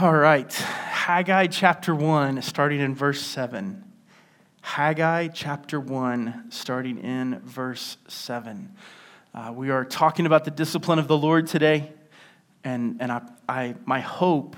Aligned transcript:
All 0.00 0.14
right, 0.14 0.52
Haggai 0.52 1.48
chapter 1.48 1.92
1, 1.92 2.42
starting 2.42 2.78
in 2.78 2.94
verse 2.94 3.20
7. 3.20 3.82
Haggai 4.60 5.26
chapter 5.26 5.80
1, 5.80 6.44
starting 6.50 6.98
in 6.98 7.40
verse 7.40 7.96
7. 8.06 8.76
Uh, 9.34 9.52
we 9.52 9.70
are 9.70 9.84
talking 9.84 10.24
about 10.24 10.44
the 10.44 10.52
discipline 10.52 11.00
of 11.00 11.08
the 11.08 11.18
Lord 11.18 11.48
today, 11.48 11.92
and, 12.62 12.98
and 13.00 13.10
I, 13.10 13.22
I, 13.48 13.74
my 13.86 13.98
hope 13.98 14.56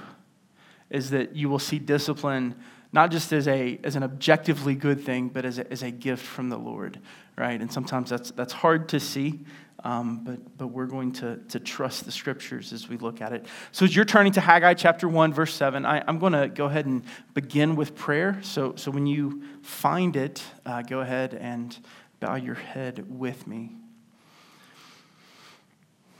is 0.90 1.08
that 1.08 1.34
you 1.34 1.48
will 1.48 1.58
see 1.58 1.78
discipline 1.78 2.54
not 2.92 3.10
just 3.10 3.32
as, 3.32 3.48
a, 3.48 3.80
as 3.82 3.96
an 3.96 4.02
objectively 4.02 4.74
good 4.74 5.00
thing, 5.00 5.28
but 5.28 5.46
as 5.46 5.58
a, 5.58 5.72
as 5.72 5.82
a 5.82 5.90
gift 5.90 6.26
from 6.26 6.50
the 6.50 6.58
Lord, 6.58 7.00
right? 7.38 7.58
And 7.58 7.72
sometimes 7.72 8.10
that's, 8.10 8.30
that's 8.32 8.52
hard 8.52 8.90
to 8.90 9.00
see. 9.00 9.40
Um, 9.82 10.24
but, 10.24 10.58
but 10.58 10.66
we're 10.68 10.86
going 10.86 11.12
to, 11.12 11.36
to 11.48 11.58
trust 11.58 12.04
the 12.04 12.12
scriptures 12.12 12.72
as 12.72 12.88
we 12.88 12.98
look 12.98 13.22
at 13.22 13.32
it. 13.32 13.46
So, 13.72 13.86
as 13.86 13.96
you're 13.96 14.04
turning 14.04 14.32
to 14.32 14.40
Haggai 14.40 14.74
chapter 14.74 15.08
1, 15.08 15.32
verse 15.32 15.54
7, 15.54 15.86
I, 15.86 16.04
am 16.06 16.18
going 16.18 16.34
to 16.34 16.48
go 16.48 16.66
ahead 16.66 16.84
and 16.84 17.02
begin 17.32 17.76
with 17.76 17.94
prayer. 17.94 18.38
So, 18.42 18.74
so 18.76 18.90
when 18.90 19.06
you 19.06 19.42
find 19.62 20.16
it, 20.16 20.42
uh, 20.66 20.82
go 20.82 21.00
ahead 21.00 21.32
and 21.34 21.76
bow 22.20 22.34
your 22.34 22.56
head 22.56 23.06
with 23.08 23.46
me. 23.46 23.72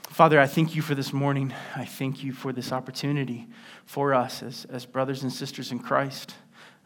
Father, 0.09 0.41
I 0.41 0.47
thank 0.47 0.75
you 0.75 0.81
for 0.81 0.95
this 0.95 1.13
morning. 1.13 1.53
I 1.77 1.85
thank 1.85 2.25
you 2.25 2.33
for 2.33 2.53
this 2.53 2.73
opportunity 2.73 3.47
for 3.85 4.15
us 4.15 4.43
as, 4.43 4.65
as 4.71 4.87
brothers 4.87 5.23
and 5.23 5.33
sisters 5.33 5.71
in 5.71 5.79
Christ 5.79 6.35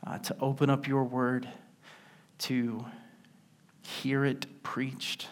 uh, 0.06 0.18
to 0.18 0.36
open 0.40 0.70
up 0.70 0.88
your 0.88 1.04
word, 1.04 1.48
to 2.38 2.84
hear 3.82 4.24
it 4.24 4.62
preached 4.62 5.28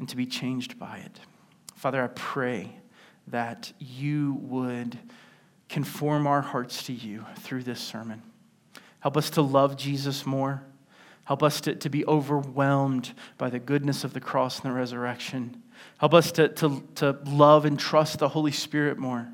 and 0.00 0.08
to 0.08 0.16
be 0.16 0.26
changed 0.26 0.78
by 0.78 0.96
it. 0.96 1.20
Father, 1.76 2.02
I 2.02 2.08
pray 2.08 2.72
that 3.28 3.72
you 3.78 4.38
would 4.40 4.98
conform 5.68 6.26
our 6.26 6.40
hearts 6.40 6.82
to 6.84 6.92
you 6.92 7.26
through 7.36 7.62
this 7.62 7.80
sermon. 7.80 8.22
Help 9.00 9.16
us 9.16 9.30
to 9.30 9.42
love 9.42 9.76
Jesus 9.76 10.24
more. 10.24 10.62
Help 11.24 11.42
us 11.42 11.60
to, 11.60 11.74
to 11.76 11.90
be 11.90 12.04
overwhelmed 12.06 13.12
by 13.38 13.50
the 13.50 13.58
goodness 13.58 14.02
of 14.02 14.14
the 14.14 14.20
cross 14.20 14.60
and 14.60 14.72
the 14.72 14.74
resurrection. 14.74 15.62
Help 15.98 16.14
us 16.14 16.32
to, 16.32 16.48
to, 16.48 16.82
to 16.96 17.18
love 17.26 17.66
and 17.66 17.78
trust 17.78 18.18
the 18.18 18.28
Holy 18.30 18.52
Spirit 18.52 18.98
more. 18.98 19.28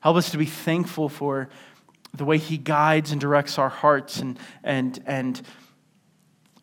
Help 0.00 0.16
us 0.16 0.30
to 0.30 0.36
be 0.36 0.46
thankful 0.46 1.08
for 1.08 1.48
the 2.12 2.24
way 2.24 2.38
He 2.38 2.58
guides 2.58 3.12
and 3.12 3.20
directs 3.20 3.56
our 3.56 3.68
hearts 3.68 4.18
and, 4.18 4.36
and, 4.64 5.02
and 5.06 5.40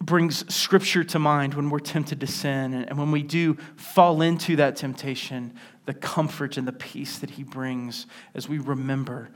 brings 0.05 0.53
scripture 0.53 1.03
to 1.03 1.17
mind 1.17 1.53
when 1.53 1.69
we're 1.69 1.79
tempted 1.79 2.19
to 2.19 2.27
sin. 2.27 2.73
And 2.73 2.97
when 2.97 3.11
we 3.11 3.23
do 3.23 3.55
fall 3.77 4.21
into 4.21 4.57
that 4.57 4.75
temptation, 4.75 5.53
the 5.85 5.93
comfort 5.93 6.57
and 6.57 6.67
the 6.67 6.73
peace 6.73 7.19
that 7.19 7.31
he 7.31 7.43
brings 7.43 8.05
as 8.35 8.49
we 8.49 8.57
remember 8.57 9.29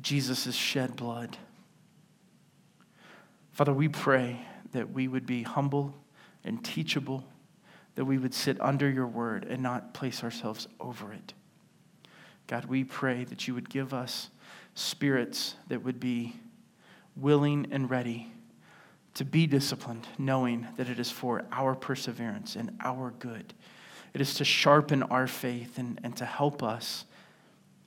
Jesus' 0.00 0.54
shed 0.54 0.96
blood. 0.96 1.36
Father, 3.52 3.72
we 3.72 3.88
pray 3.88 4.40
that 4.72 4.92
we 4.92 5.08
would 5.08 5.26
be 5.26 5.42
humble 5.42 5.94
and 6.44 6.64
teachable, 6.64 7.24
that 7.94 8.04
we 8.04 8.18
would 8.18 8.34
sit 8.34 8.60
under 8.60 8.88
your 8.88 9.06
word 9.06 9.44
and 9.44 9.62
not 9.62 9.94
place 9.94 10.22
ourselves 10.22 10.68
over 10.80 11.12
it. 11.12 11.34
God, 12.46 12.66
we 12.66 12.84
pray 12.84 13.24
that 13.24 13.48
you 13.48 13.54
would 13.54 13.70
give 13.70 13.94
us 13.94 14.30
spirits 14.74 15.54
that 15.68 15.82
would 15.82 15.98
be 15.98 16.36
willing 17.16 17.68
and 17.70 17.88
ready 17.88 18.33
to 19.14 19.24
be 19.24 19.46
disciplined, 19.46 20.06
knowing 20.18 20.66
that 20.76 20.88
it 20.88 20.98
is 20.98 21.10
for 21.10 21.44
our 21.52 21.74
perseverance 21.74 22.56
and 22.56 22.76
our 22.80 23.12
good. 23.18 23.54
It 24.12 24.20
is 24.20 24.34
to 24.34 24.44
sharpen 24.44 25.02
our 25.04 25.26
faith 25.26 25.78
and, 25.78 26.00
and 26.02 26.16
to 26.16 26.24
help 26.24 26.62
us 26.62 27.04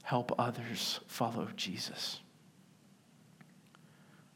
help 0.04 0.32
others 0.40 1.02
follow 1.08 1.50
Jesus. 1.58 2.22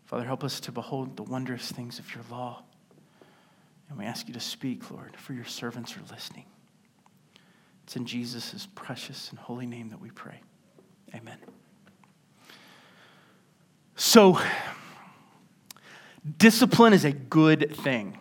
Father, 0.04 0.26
help 0.26 0.44
us 0.44 0.60
to 0.60 0.72
behold 0.74 1.16
the 1.16 1.24
wondrous 1.24 1.72
things 1.72 1.98
of 1.98 2.14
your 2.14 2.26
law. 2.30 2.64
And 3.88 3.98
we 3.98 4.04
ask 4.04 4.28
you 4.28 4.34
to 4.34 4.40
speak, 4.42 4.92
Lord, 4.92 5.16
for 5.16 5.32
your 5.32 5.46
servants 5.46 5.96
are 5.96 6.14
listening. 6.14 6.44
It's 7.86 7.96
in 7.96 8.06
Jesus' 8.06 8.68
precious 8.76 9.30
and 9.30 9.40
holy 9.40 9.66
name 9.66 9.90
that 9.90 10.02
we 10.02 10.12
pray. 10.12 10.42
Amen. 11.16 11.38
So, 13.96 14.40
Discipline 16.38 16.94
is 16.94 17.06
a 17.06 17.12
good 17.12 17.76
thing. 17.76 18.18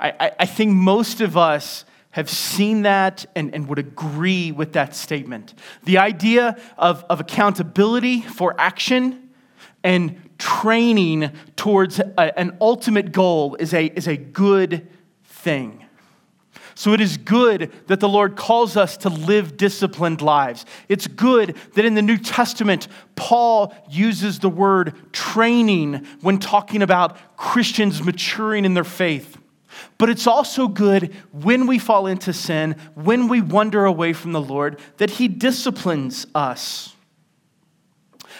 I, 0.00 0.14
I, 0.18 0.32
I 0.40 0.46
think 0.46 0.72
most 0.72 1.20
of 1.20 1.36
us 1.36 1.84
have 2.12 2.28
seen 2.28 2.82
that 2.82 3.24
and, 3.34 3.54
and 3.54 3.68
would 3.68 3.78
agree 3.78 4.52
with 4.52 4.72
that 4.74 4.94
statement. 4.94 5.54
The 5.84 5.98
idea 5.98 6.58
of, 6.76 7.04
of 7.08 7.20
accountability 7.20 8.20
for 8.20 8.54
action 8.58 9.30
and 9.82 10.30
training 10.38 11.30
towards 11.56 12.00
a, 12.00 12.38
an 12.38 12.56
ultimate 12.60 13.12
goal 13.12 13.54
is 13.56 13.72
a, 13.72 13.86
is 13.86 14.06
a 14.06 14.16
good 14.16 14.88
thing. 15.24 15.81
So 16.74 16.92
it 16.92 17.00
is 17.00 17.16
good 17.16 17.70
that 17.86 18.00
the 18.00 18.08
Lord 18.08 18.36
calls 18.36 18.76
us 18.76 18.96
to 18.98 19.08
live 19.08 19.56
disciplined 19.56 20.22
lives. 20.22 20.64
It's 20.88 21.06
good 21.06 21.56
that 21.74 21.84
in 21.84 21.94
the 21.94 22.02
New 22.02 22.18
Testament, 22.18 22.88
Paul 23.14 23.74
uses 23.90 24.38
the 24.38 24.48
word 24.48 25.12
training 25.12 26.06
when 26.20 26.38
talking 26.38 26.82
about 26.82 27.36
Christians 27.36 28.02
maturing 28.02 28.64
in 28.64 28.74
their 28.74 28.84
faith. 28.84 29.38
But 29.98 30.10
it's 30.10 30.26
also 30.26 30.68
good 30.68 31.14
when 31.32 31.66
we 31.66 31.78
fall 31.78 32.06
into 32.06 32.32
sin, 32.32 32.76
when 32.94 33.28
we 33.28 33.40
wander 33.40 33.84
away 33.84 34.12
from 34.12 34.32
the 34.32 34.40
Lord, 34.40 34.80
that 34.98 35.10
He 35.10 35.28
disciplines 35.28 36.26
us. 36.34 36.94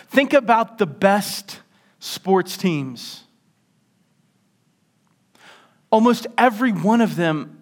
Think 0.09 0.33
about 0.33 0.79
the 0.79 0.87
best 0.87 1.61
sports 1.99 2.57
teams. 2.57 3.25
Almost 5.91 6.27
every 6.37 6.73
one 6.73 7.01
of 7.01 7.17
them 7.17 7.62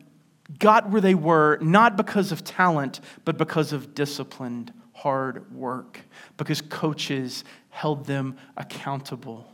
got 0.61 0.91
where 0.91 1.01
they 1.01 1.15
were 1.15 1.59
not 1.61 1.97
because 1.97 2.31
of 2.31 2.45
talent, 2.45 3.01
but 3.25 3.37
because 3.37 3.73
of 3.73 3.95
disciplined, 3.95 4.73
hard 4.93 5.53
work, 5.53 6.01
because 6.37 6.61
coaches 6.61 7.43
held 7.71 8.07
them 8.07 8.37
accountable. 8.57 9.51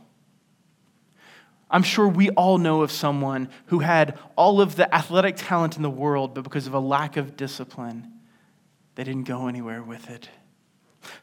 I'm 1.69 1.83
sure 1.83 2.07
we 2.07 2.29
all 2.31 2.57
know 2.57 2.81
of 2.81 2.91
someone 2.91 3.49
who 3.65 3.79
had 3.79 4.17
all 4.35 4.61
of 4.61 4.75
the 4.75 4.93
athletic 4.93 5.35
talent 5.35 5.75
in 5.75 5.83
the 5.83 5.89
world, 5.89 6.33
but 6.33 6.43
because 6.43 6.67
of 6.67 6.73
a 6.73 6.79
lack 6.79 7.17
of 7.17 7.35
discipline, 7.35 8.11
they 8.95 9.03
didn't 9.03 9.23
go 9.23 9.47
anywhere 9.47 9.83
with 9.83 10.09
it. 10.09 10.29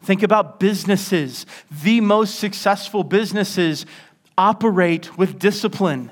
Think 0.03 0.23
about 0.23 0.61
businesses. 0.61 1.47
The 1.71 2.01
most 2.01 2.39
successful 2.39 3.05
businesses 3.05 3.87
operate 4.37 5.17
with 5.17 5.39
discipline. 5.39 6.11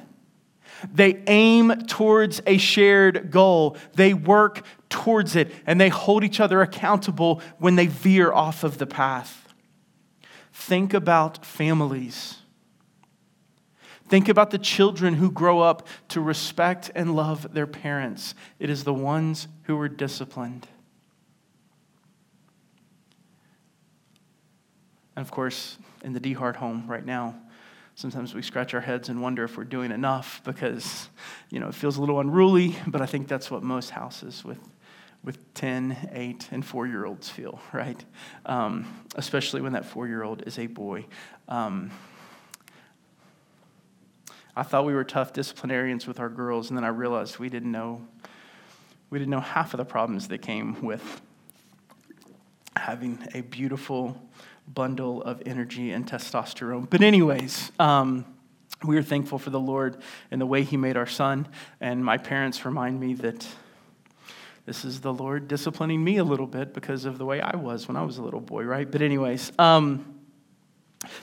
They 0.92 1.22
aim 1.26 1.86
towards 1.86 2.40
a 2.46 2.58
shared 2.58 3.30
goal. 3.30 3.76
They 3.94 4.14
work 4.14 4.64
towards 4.88 5.36
it, 5.36 5.52
and 5.66 5.80
they 5.80 5.88
hold 5.88 6.24
each 6.24 6.40
other 6.40 6.62
accountable 6.62 7.40
when 7.58 7.76
they 7.76 7.86
veer 7.86 8.32
off 8.32 8.64
of 8.64 8.78
the 8.78 8.86
path. 8.86 9.48
Think 10.52 10.94
about 10.94 11.44
families. 11.44 12.38
Think 14.08 14.28
about 14.28 14.50
the 14.50 14.58
children 14.58 15.14
who 15.14 15.30
grow 15.30 15.60
up 15.60 15.86
to 16.08 16.20
respect 16.20 16.90
and 16.94 17.16
love 17.16 17.54
their 17.54 17.66
parents. 17.66 18.34
It 18.58 18.68
is 18.68 18.84
the 18.84 18.92
ones 18.92 19.48
who 19.62 19.78
are 19.80 19.88
disciplined. 19.88 20.68
And 25.16 25.24
of 25.24 25.30
course, 25.30 25.78
in 26.04 26.12
the 26.12 26.20
DeHart 26.20 26.56
home 26.56 26.84
right 26.86 27.04
now, 27.04 27.36
sometimes 27.94 28.34
we 28.34 28.42
scratch 28.42 28.74
our 28.74 28.80
heads 28.80 29.08
and 29.08 29.20
wonder 29.20 29.44
if 29.44 29.56
we're 29.56 29.64
doing 29.64 29.92
enough 29.92 30.40
because 30.44 31.08
you 31.50 31.60
know 31.60 31.68
it 31.68 31.74
feels 31.74 31.96
a 31.96 32.00
little 32.00 32.20
unruly 32.20 32.76
but 32.86 33.00
i 33.00 33.06
think 33.06 33.28
that's 33.28 33.50
what 33.50 33.62
most 33.62 33.90
houses 33.90 34.44
with 34.44 34.58
with 35.24 35.54
10 35.54 36.10
8 36.12 36.48
and 36.50 36.64
4 36.64 36.86
year 36.86 37.04
olds 37.04 37.28
feel 37.28 37.60
right? 37.72 38.04
Um, 38.46 39.04
especially 39.14 39.60
when 39.60 39.72
that 39.72 39.84
4 39.84 40.08
year 40.08 40.22
old 40.22 40.42
is 40.46 40.58
a 40.58 40.66
boy. 40.66 41.06
Um, 41.48 41.90
i 44.54 44.62
thought 44.62 44.84
we 44.84 44.92
were 44.92 45.04
tough 45.04 45.32
disciplinarians 45.32 46.06
with 46.06 46.20
our 46.20 46.28
girls 46.28 46.68
and 46.68 46.76
then 46.76 46.84
i 46.84 46.88
realized 46.88 47.38
we 47.38 47.48
didn't 47.48 47.72
know 47.72 48.06
we 49.08 49.18
didn't 49.18 49.30
know 49.30 49.40
half 49.40 49.72
of 49.72 49.78
the 49.78 49.84
problems 49.84 50.28
that 50.28 50.42
came 50.42 50.82
with 50.82 51.22
having 52.76 53.18
a 53.34 53.40
beautiful 53.40 54.20
bundle 54.66 55.22
of 55.22 55.42
energy 55.46 55.90
and 55.90 56.06
testosterone. 56.06 56.88
But, 56.88 57.02
anyways, 57.02 57.72
um, 57.78 58.24
we 58.84 58.96
are 58.96 59.02
thankful 59.02 59.38
for 59.38 59.50
the 59.50 59.60
Lord 59.60 59.98
and 60.30 60.40
the 60.40 60.46
way 60.46 60.62
He 60.62 60.76
made 60.76 60.96
our 60.96 61.06
son. 61.06 61.48
And 61.80 62.04
my 62.04 62.18
parents 62.18 62.64
remind 62.64 63.00
me 63.00 63.14
that 63.14 63.46
this 64.64 64.84
is 64.84 65.00
the 65.00 65.12
Lord 65.12 65.48
disciplining 65.48 66.02
me 66.02 66.18
a 66.18 66.24
little 66.24 66.46
bit 66.46 66.72
because 66.72 67.04
of 67.04 67.18
the 67.18 67.24
way 67.24 67.40
I 67.40 67.56
was 67.56 67.88
when 67.88 67.96
I 67.96 68.02
was 68.02 68.18
a 68.18 68.22
little 68.22 68.40
boy, 68.40 68.64
right? 68.64 68.90
But, 68.90 69.02
anyways, 69.02 69.52
um, 69.58 70.12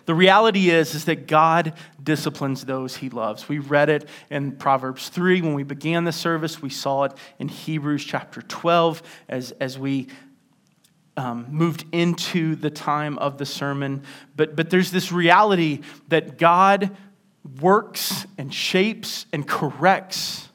the 0.05 0.13
reality 0.13 0.69
is, 0.69 0.95
is 0.95 1.05
that 1.05 1.27
God 1.27 1.73
disciplines 2.01 2.65
those 2.65 2.97
he 2.97 3.09
loves. 3.09 3.47
We 3.47 3.59
read 3.59 3.89
it 3.89 4.09
in 4.29 4.53
Proverbs 4.53 5.09
3 5.09 5.41
when 5.41 5.53
we 5.53 5.63
began 5.63 6.03
the 6.03 6.11
service. 6.11 6.61
We 6.61 6.69
saw 6.69 7.05
it 7.05 7.13
in 7.39 7.47
Hebrews 7.47 8.03
chapter 8.03 8.41
12 8.41 9.01
as, 9.29 9.51
as 9.51 9.79
we 9.79 10.07
um, 11.19 11.47
moved 11.49 11.83
into 11.91 12.55
the 12.55 12.69
time 12.69 13.17
of 13.17 13.37
the 13.37 13.45
sermon. 13.45 14.03
But, 14.37 14.55
but 14.55 14.69
there's 14.69 14.89
this 14.89 15.11
reality 15.11 15.81
that 16.07 16.37
God 16.37 16.95
works 17.59 18.25
and 18.37 18.53
shapes 18.53 19.25
and 19.33 19.45
corrects 19.45 20.47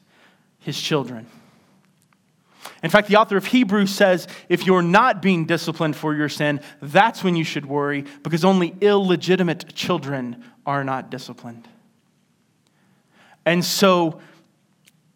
his 0.57 0.81
children. 0.81 1.27
In 2.81 2.89
fact, 2.89 3.07
the 3.07 3.17
author 3.17 3.37
of 3.37 3.45
Hebrews 3.45 3.93
says 3.93 4.27
if 4.49 4.65
you're 4.65 4.81
not 4.81 5.21
being 5.21 5.45
disciplined 5.45 5.95
for 5.95 6.15
your 6.15 6.29
sin, 6.29 6.59
that's 6.81 7.23
when 7.23 7.35
you 7.35 7.43
should 7.43 7.67
worry 7.67 8.03
because 8.23 8.43
only 8.43 8.75
illegitimate 8.81 9.75
children 9.75 10.43
are 10.65 10.83
not 10.83 11.11
disciplined. 11.11 11.67
And 13.45 13.63
so 13.63 14.19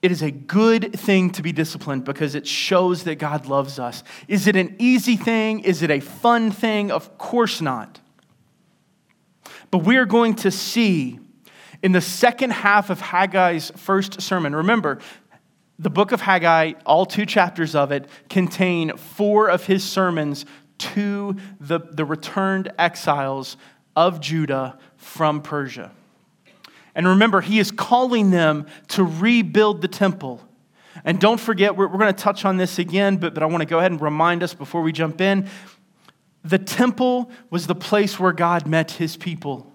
it 0.01 0.11
is 0.11 0.21
a 0.21 0.31
good 0.31 0.93
thing 0.97 1.29
to 1.31 1.41
be 1.41 1.51
disciplined 1.51 2.05
because 2.05 2.35
it 2.35 2.47
shows 2.47 3.03
that 3.03 3.15
God 3.15 3.47
loves 3.47 3.79
us. 3.79 4.03
Is 4.27 4.47
it 4.47 4.55
an 4.55 4.75
easy 4.79 5.17
thing? 5.17 5.59
Is 5.59 5.81
it 5.81 5.91
a 5.91 5.99
fun 5.99 6.51
thing? 6.51 6.89
Of 6.91 7.17
course 7.17 7.59
not. 7.59 7.99
But 9.71 9.79
we 9.79 9.97
are 9.97 10.05
going 10.05 10.35
to 10.35 10.51
see 10.51 11.19
in 11.83 11.91
the 11.91 12.01
second 12.01 12.51
half 12.51 12.89
of 12.89 13.01
Haggai's 13.01 13.71
first 13.75 14.21
sermon. 14.21 14.55
Remember, 14.55 14.99
the 15.77 15.89
book 15.89 16.11
of 16.11 16.21
Haggai, 16.21 16.73
all 16.85 17.05
two 17.05 17.25
chapters 17.25 17.75
of 17.75 17.91
it, 17.91 18.07
contain 18.29 18.95
four 18.97 19.49
of 19.49 19.65
his 19.65 19.83
sermons 19.83 20.45
to 20.77 21.35
the, 21.59 21.79
the 21.79 22.05
returned 22.05 22.71
exiles 22.77 23.57
of 23.95 24.21
Judah 24.21 24.77
from 24.97 25.41
Persia. 25.41 25.91
And 26.99 27.07
remember, 27.07 27.39
he 27.39 27.59
is 27.59 27.71
calling 27.71 28.29
them 28.29 28.65
to 28.89 29.05
rebuild 29.05 29.81
the 29.81 29.87
temple. 29.87 30.45
And 31.05 31.17
don't 31.17 31.39
forget, 31.39 31.77
we're, 31.77 31.87
we're 31.87 31.97
going 31.97 32.13
to 32.13 32.21
touch 32.21 32.43
on 32.43 32.57
this 32.57 32.77
again, 32.77 33.15
but, 33.15 33.33
but 33.33 33.41
I 33.41 33.45
want 33.45 33.61
to 33.61 33.65
go 33.65 33.79
ahead 33.79 33.91
and 33.91 34.01
remind 34.01 34.43
us 34.43 34.53
before 34.53 34.81
we 34.81 34.91
jump 34.91 35.21
in. 35.21 35.47
The 36.43 36.57
temple 36.57 37.31
was 37.49 37.67
the 37.67 37.73
place 37.73 38.19
where 38.19 38.33
God 38.33 38.67
met 38.67 38.91
his 38.91 39.15
people. 39.15 39.71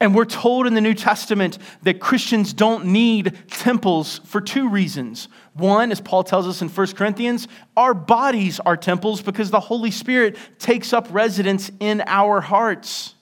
And 0.00 0.14
we're 0.14 0.24
told 0.24 0.66
in 0.66 0.72
the 0.72 0.80
New 0.80 0.94
Testament 0.94 1.58
that 1.82 2.00
Christians 2.00 2.54
don't 2.54 2.86
need 2.86 3.36
temples 3.50 4.22
for 4.24 4.40
two 4.40 4.70
reasons. 4.70 5.28
One, 5.52 5.92
as 5.92 6.00
Paul 6.00 6.24
tells 6.24 6.46
us 6.46 6.62
in 6.62 6.70
1 6.70 6.86
Corinthians, 6.94 7.48
our 7.76 7.92
bodies 7.92 8.60
are 8.60 8.78
temples 8.78 9.20
because 9.20 9.50
the 9.50 9.60
Holy 9.60 9.90
Spirit 9.90 10.38
takes 10.58 10.94
up 10.94 11.06
residence 11.10 11.70
in 11.80 12.02
our 12.06 12.40
hearts. 12.40 13.12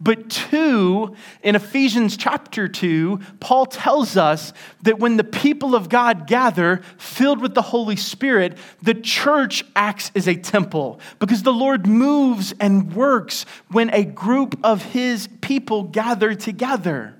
But 0.00 0.30
two, 0.30 1.14
in 1.42 1.54
Ephesians 1.54 2.16
chapter 2.16 2.68
2, 2.68 3.20
Paul 3.40 3.66
tells 3.66 4.16
us 4.16 4.52
that 4.82 4.98
when 4.98 5.16
the 5.16 5.24
people 5.24 5.74
of 5.74 5.88
God 5.88 6.26
gather, 6.26 6.82
filled 6.98 7.40
with 7.40 7.54
the 7.54 7.62
Holy 7.62 7.96
Spirit, 7.96 8.56
the 8.82 8.94
church 8.94 9.64
acts 9.76 10.10
as 10.14 10.26
a 10.26 10.34
temple 10.34 11.00
because 11.18 11.42
the 11.42 11.52
Lord 11.52 11.86
moves 11.86 12.54
and 12.60 12.94
works 12.94 13.44
when 13.68 13.90
a 13.90 14.04
group 14.04 14.58
of 14.64 14.82
his 14.82 15.28
people 15.40 15.84
gather 15.84 16.34
together. 16.34 17.16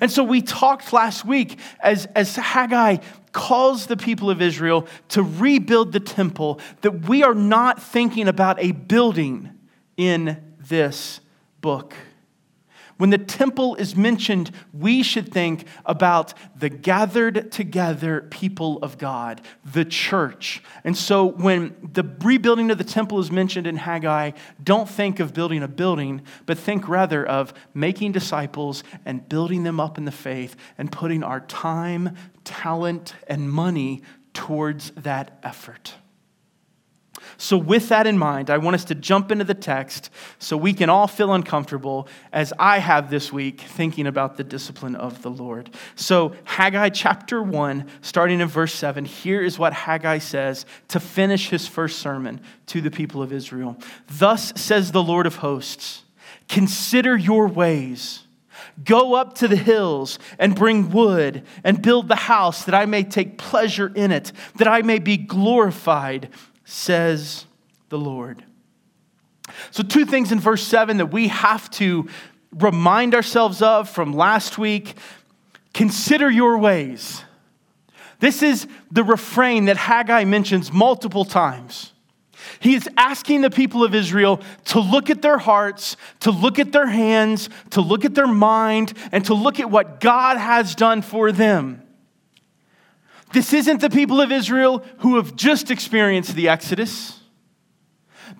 And 0.00 0.10
so 0.10 0.22
we 0.24 0.42
talked 0.42 0.92
last 0.92 1.24
week 1.24 1.58
as, 1.80 2.06
as 2.06 2.36
Haggai 2.36 2.98
calls 3.32 3.86
the 3.86 3.96
people 3.96 4.30
of 4.30 4.42
Israel 4.42 4.86
to 5.10 5.22
rebuild 5.22 5.92
the 5.92 6.00
temple, 6.00 6.60
that 6.80 7.08
we 7.08 7.22
are 7.22 7.34
not 7.34 7.82
thinking 7.82 8.28
about 8.28 8.58
a 8.60 8.72
building 8.72 9.50
in 9.96 10.42
this 10.58 11.20
book. 11.60 11.94
When 12.98 13.10
the 13.10 13.18
temple 13.18 13.74
is 13.74 13.94
mentioned, 13.94 14.50
we 14.72 15.02
should 15.02 15.30
think 15.30 15.66
about 15.84 16.32
the 16.58 16.70
gathered 16.70 17.52
together 17.52 18.22
people 18.30 18.78
of 18.78 18.96
God, 18.96 19.42
the 19.66 19.84
church. 19.84 20.62
And 20.82 20.96
so 20.96 21.26
when 21.26 21.76
the 21.82 22.04
rebuilding 22.22 22.70
of 22.70 22.78
the 22.78 22.84
temple 22.84 23.18
is 23.18 23.30
mentioned 23.30 23.66
in 23.66 23.76
Haggai, 23.76 24.30
don't 24.62 24.88
think 24.88 25.20
of 25.20 25.34
building 25.34 25.62
a 25.62 25.68
building, 25.68 26.22
but 26.46 26.56
think 26.56 26.88
rather 26.88 27.26
of 27.26 27.52
making 27.74 28.12
disciples 28.12 28.82
and 29.04 29.28
building 29.28 29.64
them 29.64 29.78
up 29.78 29.98
in 29.98 30.06
the 30.06 30.12
faith 30.12 30.56
and 30.78 30.90
putting 30.90 31.22
our 31.22 31.40
time, 31.40 32.16
talent, 32.44 33.14
and 33.28 33.50
money 33.50 34.00
towards 34.32 34.90
that 34.92 35.38
effort. 35.42 35.94
So, 37.38 37.58
with 37.58 37.90
that 37.90 38.06
in 38.06 38.16
mind, 38.16 38.48
I 38.48 38.58
want 38.58 38.74
us 38.74 38.84
to 38.86 38.94
jump 38.94 39.30
into 39.30 39.44
the 39.44 39.54
text 39.54 40.10
so 40.38 40.56
we 40.56 40.72
can 40.72 40.88
all 40.88 41.06
feel 41.06 41.34
uncomfortable 41.34 42.08
as 42.32 42.52
I 42.58 42.78
have 42.78 43.10
this 43.10 43.32
week 43.32 43.60
thinking 43.60 44.06
about 44.06 44.36
the 44.36 44.44
discipline 44.44 44.96
of 44.96 45.22
the 45.22 45.30
Lord. 45.30 45.70
So, 45.96 46.34
Haggai 46.44 46.90
chapter 46.90 47.42
1, 47.42 47.86
starting 48.00 48.40
in 48.40 48.48
verse 48.48 48.72
7, 48.74 49.04
here 49.04 49.42
is 49.42 49.58
what 49.58 49.72
Haggai 49.72 50.18
says 50.18 50.64
to 50.88 51.00
finish 51.00 51.50
his 51.50 51.68
first 51.68 51.98
sermon 51.98 52.40
to 52.66 52.80
the 52.80 52.90
people 52.90 53.22
of 53.22 53.32
Israel. 53.32 53.76
Thus 54.06 54.52
says 54.56 54.92
the 54.92 55.02
Lord 55.02 55.26
of 55.26 55.36
hosts 55.36 56.02
Consider 56.48 57.16
your 57.16 57.48
ways. 57.48 58.22
Go 58.84 59.14
up 59.14 59.34
to 59.36 59.48
the 59.48 59.56
hills 59.56 60.18
and 60.38 60.54
bring 60.54 60.90
wood 60.90 61.42
and 61.64 61.82
build 61.82 62.08
the 62.08 62.16
house 62.16 62.64
that 62.64 62.74
I 62.74 62.86
may 62.86 63.04
take 63.04 63.38
pleasure 63.38 63.90
in 63.94 64.10
it, 64.12 64.32
that 64.56 64.68
I 64.68 64.82
may 64.82 64.98
be 64.98 65.16
glorified 65.16 66.30
says 66.66 67.46
the 67.88 67.96
Lord. 67.96 68.44
So, 69.70 69.82
two 69.82 70.04
things 70.04 70.32
in 70.32 70.40
verse 70.40 70.62
7 70.62 70.98
that 70.98 71.06
we 71.06 71.28
have 71.28 71.70
to 71.72 72.08
remind 72.52 73.14
ourselves 73.14 73.62
of 73.62 73.88
from 73.88 74.12
last 74.12 74.58
week 74.58 74.94
consider 75.72 76.28
your 76.28 76.58
ways. 76.58 77.22
This 78.18 78.42
is 78.42 78.66
the 78.90 79.04
refrain 79.04 79.66
that 79.66 79.76
Haggai 79.76 80.24
mentions 80.24 80.72
multiple 80.72 81.24
times. 81.24 81.92
He 82.60 82.74
is 82.74 82.88
asking 82.96 83.42
the 83.42 83.50
people 83.50 83.84
of 83.84 83.94
Israel 83.94 84.40
to 84.66 84.80
look 84.80 85.10
at 85.10 85.22
their 85.22 85.38
hearts, 85.38 85.96
to 86.20 86.30
look 86.30 86.58
at 86.58 86.72
their 86.72 86.86
hands, 86.86 87.48
to 87.70 87.80
look 87.80 88.04
at 88.04 88.14
their 88.14 88.26
mind, 88.26 88.92
and 89.12 89.24
to 89.26 89.34
look 89.34 89.60
at 89.60 89.70
what 89.70 90.00
God 90.00 90.36
has 90.38 90.74
done 90.74 91.02
for 91.02 91.30
them. 91.30 91.85
This 93.32 93.52
isn't 93.52 93.80
the 93.80 93.90
people 93.90 94.20
of 94.20 94.30
Israel 94.30 94.84
who 94.98 95.16
have 95.16 95.36
just 95.36 95.70
experienced 95.70 96.34
the 96.34 96.48
Exodus. 96.48 97.20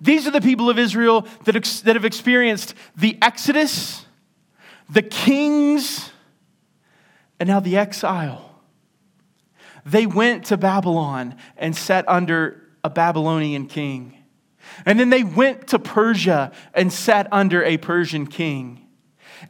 These 0.01 0.27
are 0.27 0.31
the 0.31 0.41
people 0.41 0.69
of 0.69 0.79
Israel 0.79 1.27
that, 1.45 1.55
ex- 1.55 1.81
that 1.81 1.95
have 1.95 2.05
experienced 2.05 2.73
the 2.95 3.17
Exodus, 3.21 4.05
the 4.89 5.01
kings, 5.01 6.11
and 7.39 7.47
now 7.47 7.59
the 7.59 7.77
exile. 7.77 8.61
They 9.85 10.05
went 10.05 10.45
to 10.45 10.57
Babylon 10.57 11.35
and 11.57 11.75
sat 11.75 12.07
under 12.07 12.61
a 12.83 12.89
Babylonian 12.89 13.67
king. 13.67 14.17
And 14.85 14.99
then 14.99 15.09
they 15.09 15.23
went 15.23 15.67
to 15.67 15.79
Persia 15.79 16.51
and 16.73 16.91
sat 16.91 17.27
under 17.31 17.63
a 17.63 17.77
Persian 17.77 18.27
king. 18.27 18.85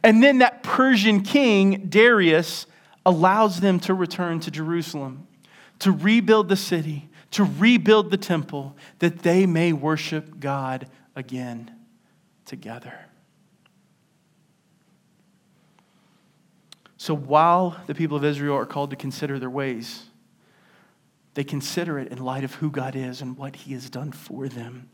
And 0.02 0.22
then 0.22 0.38
that 0.38 0.62
Persian 0.62 1.22
king, 1.22 1.86
Darius, 1.88 2.66
allows 3.08 3.60
them 3.60 3.80
to 3.80 3.94
return 3.94 4.38
to 4.40 4.50
Jerusalem 4.50 5.26
to 5.80 5.92
rebuild 5.92 6.48
the 6.48 6.56
city, 6.56 7.08
to 7.32 7.44
rebuild 7.44 8.10
the 8.10 8.16
temple, 8.16 8.76
that 8.98 9.20
they 9.20 9.46
may 9.46 9.72
worship 9.72 10.40
God 10.40 10.88
again 11.14 11.70
together. 12.44 12.94
So 16.96 17.14
while 17.14 17.80
the 17.86 17.94
people 17.94 18.16
of 18.16 18.24
Israel 18.24 18.56
are 18.56 18.66
called 18.66 18.90
to 18.90 18.96
consider 18.96 19.38
their 19.38 19.50
ways, 19.50 20.04
they 21.34 21.44
consider 21.44 21.98
it 21.98 22.10
in 22.10 22.18
light 22.18 22.42
of 22.42 22.54
who 22.54 22.70
God 22.70 22.96
is 22.96 23.22
and 23.22 23.36
what 23.36 23.54
He 23.54 23.72
has 23.74 23.88
done 23.88 24.10
for 24.10 24.48
them. 24.48 24.90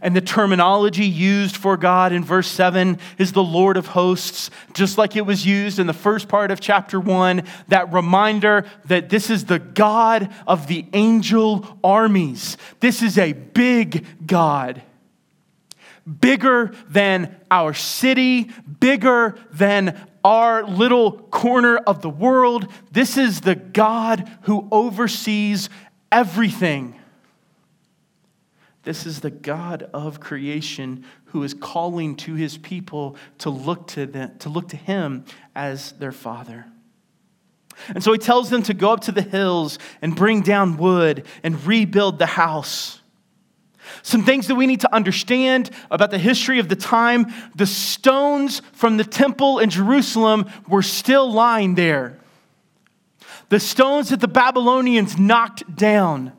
And 0.00 0.16
the 0.16 0.20
terminology 0.20 1.06
used 1.06 1.56
for 1.56 1.76
God 1.76 2.12
in 2.12 2.24
verse 2.24 2.48
7 2.48 2.98
is 3.18 3.32
the 3.32 3.42
Lord 3.42 3.76
of 3.76 3.88
hosts, 3.88 4.50
just 4.74 4.98
like 4.98 5.16
it 5.16 5.26
was 5.26 5.44
used 5.44 5.78
in 5.78 5.86
the 5.86 5.92
first 5.92 6.28
part 6.28 6.50
of 6.50 6.60
chapter 6.60 6.98
1. 6.98 7.42
That 7.68 7.92
reminder 7.92 8.64
that 8.86 9.08
this 9.08 9.30
is 9.30 9.44
the 9.44 9.58
God 9.58 10.32
of 10.46 10.66
the 10.66 10.86
angel 10.92 11.78
armies. 11.84 12.56
This 12.80 13.02
is 13.02 13.18
a 13.18 13.32
big 13.32 14.06
God. 14.26 14.82
Bigger 16.20 16.72
than 16.88 17.36
our 17.50 17.74
city, 17.74 18.50
bigger 18.80 19.36
than 19.52 20.08
our 20.24 20.64
little 20.64 21.12
corner 21.12 21.76
of 21.76 22.02
the 22.02 22.10
world. 22.10 22.66
This 22.90 23.16
is 23.16 23.42
the 23.42 23.54
God 23.54 24.28
who 24.42 24.68
oversees 24.70 25.68
everything. 26.10 26.98
This 28.82 29.06
is 29.06 29.20
the 29.20 29.30
God 29.30 29.88
of 29.94 30.18
creation 30.18 31.04
who 31.26 31.44
is 31.44 31.54
calling 31.54 32.16
to 32.16 32.34
his 32.34 32.58
people 32.58 33.16
to 33.38 33.50
look 33.50 33.86
to, 33.88 34.06
them, 34.06 34.36
to 34.40 34.48
look 34.48 34.68
to 34.70 34.76
him 34.76 35.24
as 35.54 35.92
their 35.92 36.12
father. 36.12 36.66
And 37.88 38.02
so 38.02 38.12
he 38.12 38.18
tells 38.18 38.50
them 38.50 38.62
to 38.64 38.74
go 38.74 38.92
up 38.92 39.00
to 39.02 39.12
the 39.12 39.22
hills 39.22 39.78
and 40.02 40.14
bring 40.14 40.42
down 40.42 40.76
wood 40.76 41.26
and 41.42 41.64
rebuild 41.64 42.18
the 42.18 42.26
house. 42.26 43.00
Some 44.02 44.24
things 44.24 44.46
that 44.48 44.54
we 44.54 44.66
need 44.66 44.80
to 44.80 44.94
understand 44.94 45.70
about 45.90 46.10
the 46.10 46.18
history 46.18 46.58
of 46.58 46.68
the 46.68 46.76
time 46.76 47.32
the 47.54 47.66
stones 47.66 48.62
from 48.72 48.96
the 48.96 49.04
temple 49.04 49.58
in 49.58 49.70
Jerusalem 49.70 50.50
were 50.68 50.82
still 50.82 51.30
lying 51.30 51.74
there. 51.74 52.18
The 53.48 53.60
stones 53.60 54.10
that 54.10 54.20
the 54.20 54.28
Babylonians 54.28 55.18
knocked 55.18 55.76
down 55.76 56.32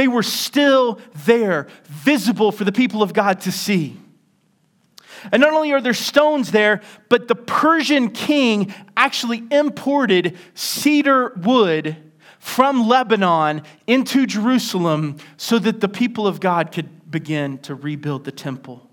they 0.00 0.08
were 0.08 0.22
still 0.22 0.98
there, 1.26 1.66
visible 1.84 2.52
for 2.52 2.64
the 2.64 2.72
people 2.72 3.02
of 3.02 3.12
God 3.12 3.42
to 3.42 3.52
see. 3.52 3.98
And 5.30 5.42
not 5.42 5.52
only 5.52 5.72
are 5.72 5.80
there 5.82 5.92
stones 5.92 6.52
there, 6.52 6.80
but 7.10 7.28
the 7.28 7.34
Persian 7.34 8.08
king 8.08 8.74
actually 8.96 9.42
imported 9.50 10.38
cedar 10.54 11.34
wood 11.36 11.98
from 12.38 12.88
Lebanon 12.88 13.60
into 13.86 14.24
Jerusalem 14.24 15.18
so 15.36 15.58
that 15.58 15.82
the 15.82 15.88
people 15.88 16.26
of 16.26 16.40
God 16.40 16.72
could 16.72 17.10
begin 17.10 17.58
to 17.58 17.74
rebuild 17.74 18.24
the 18.24 18.32
temple. 18.32 18.89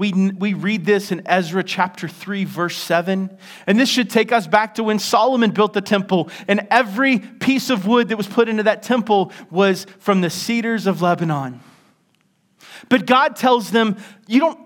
We, 0.00 0.12
we 0.14 0.54
read 0.54 0.86
this 0.86 1.12
in 1.12 1.20
Ezra 1.26 1.62
chapter 1.62 2.08
3, 2.08 2.46
verse 2.46 2.78
7. 2.78 3.36
And 3.66 3.78
this 3.78 3.90
should 3.90 4.08
take 4.08 4.32
us 4.32 4.46
back 4.46 4.76
to 4.76 4.82
when 4.82 4.98
Solomon 4.98 5.50
built 5.50 5.74
the 5.74 5.82
temple, 5.82 6.30
and 6.48 6.66
every 6.70 7.18
piece 7.18 7.68
of 7.68 7.86
wood 7.86 8.08
that 8.08 8.16
was 8.16 8.26
put 8.26 8.48
into 8.48 8.62
that 8.62 8.82
temple 8.82 9.30
was 9.50 9.86
from 9.98 10.22
the 10.22 10.30
cedars 10.30 10.86
of 10.86 11.02
Lebanon. 11.02 11.60
But 12.88 13.04
God 13.04 13.36
tells 13.36 13.72
them, 13.72 13.98
you 14.26 14.40
don't, 14.40 14.58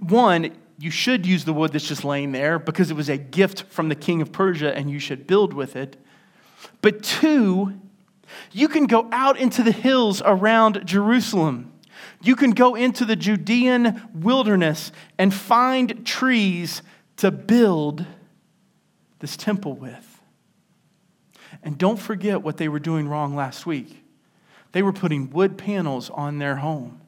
one, 0.00 0.50
you 0.80 0.90
should 0.90 1.26
use 1.26 1.44
the 1.44 1.52
wood 1.52 1.72
that's 1.72 1.86
just 1.86 2.04
laying 2.04 2.32
there 2.32 2.58
because 2.58 2.90
it 2.90 2.94
was 2.94 3.08
a 3.08 3.16
gift 3.16 3.62
from 3.70 3.88
the 3.88 3.94
king 3.94 4.20
of 4.20 4.32
Persia 4.32 4.76
and 4.76 4.90
you 4.90 4.98
should 4.98 5.28
build 5.28 5.54
with 5.54 5.76
it. 5.76 5.96
But 6.82 7.04
two, 7.04 7.80
you 8.50 8.66
can 8.66 8.86
go 8.86 9.08
out 9.12 9.38
into 9.38 9.62
the 9.62 9.70
hills 9.70 10.20
around 10.24 10.84
Jerusalem. 10.84 11.73
You 12.24 12.36
can 12.36 12.50
go 12.50 12.74
into 12.74 13.04
the 13.04 13.16
Judean 13.16 14.02
wilderness 14.14 14.92
and 15.18 15.32
find 15.32 16.04
trees 16.06 16.82
to 17.18 17.30
build 17.30 18.04
this 19.20 19.36
temple 19.36 19.74
with. 19.74 20.20
And 21.62 21.78
don't 21.78 21.98
forget 21.98 22.42
what 22.42 22.56
they 22.56 22.68
were 22.68 22.80
doing 22.80 23.08
wrong 23.08 23.36
last 23.36 23.66
week. 23.66 24.04
They 24.72 24.82
were 24.82 24.92
putting 24.92 25.30
wood 25.30 25.56
panels 25.56 26.10
on 26.10 26.38
their 26.38 26.56
home. 26.56 27.00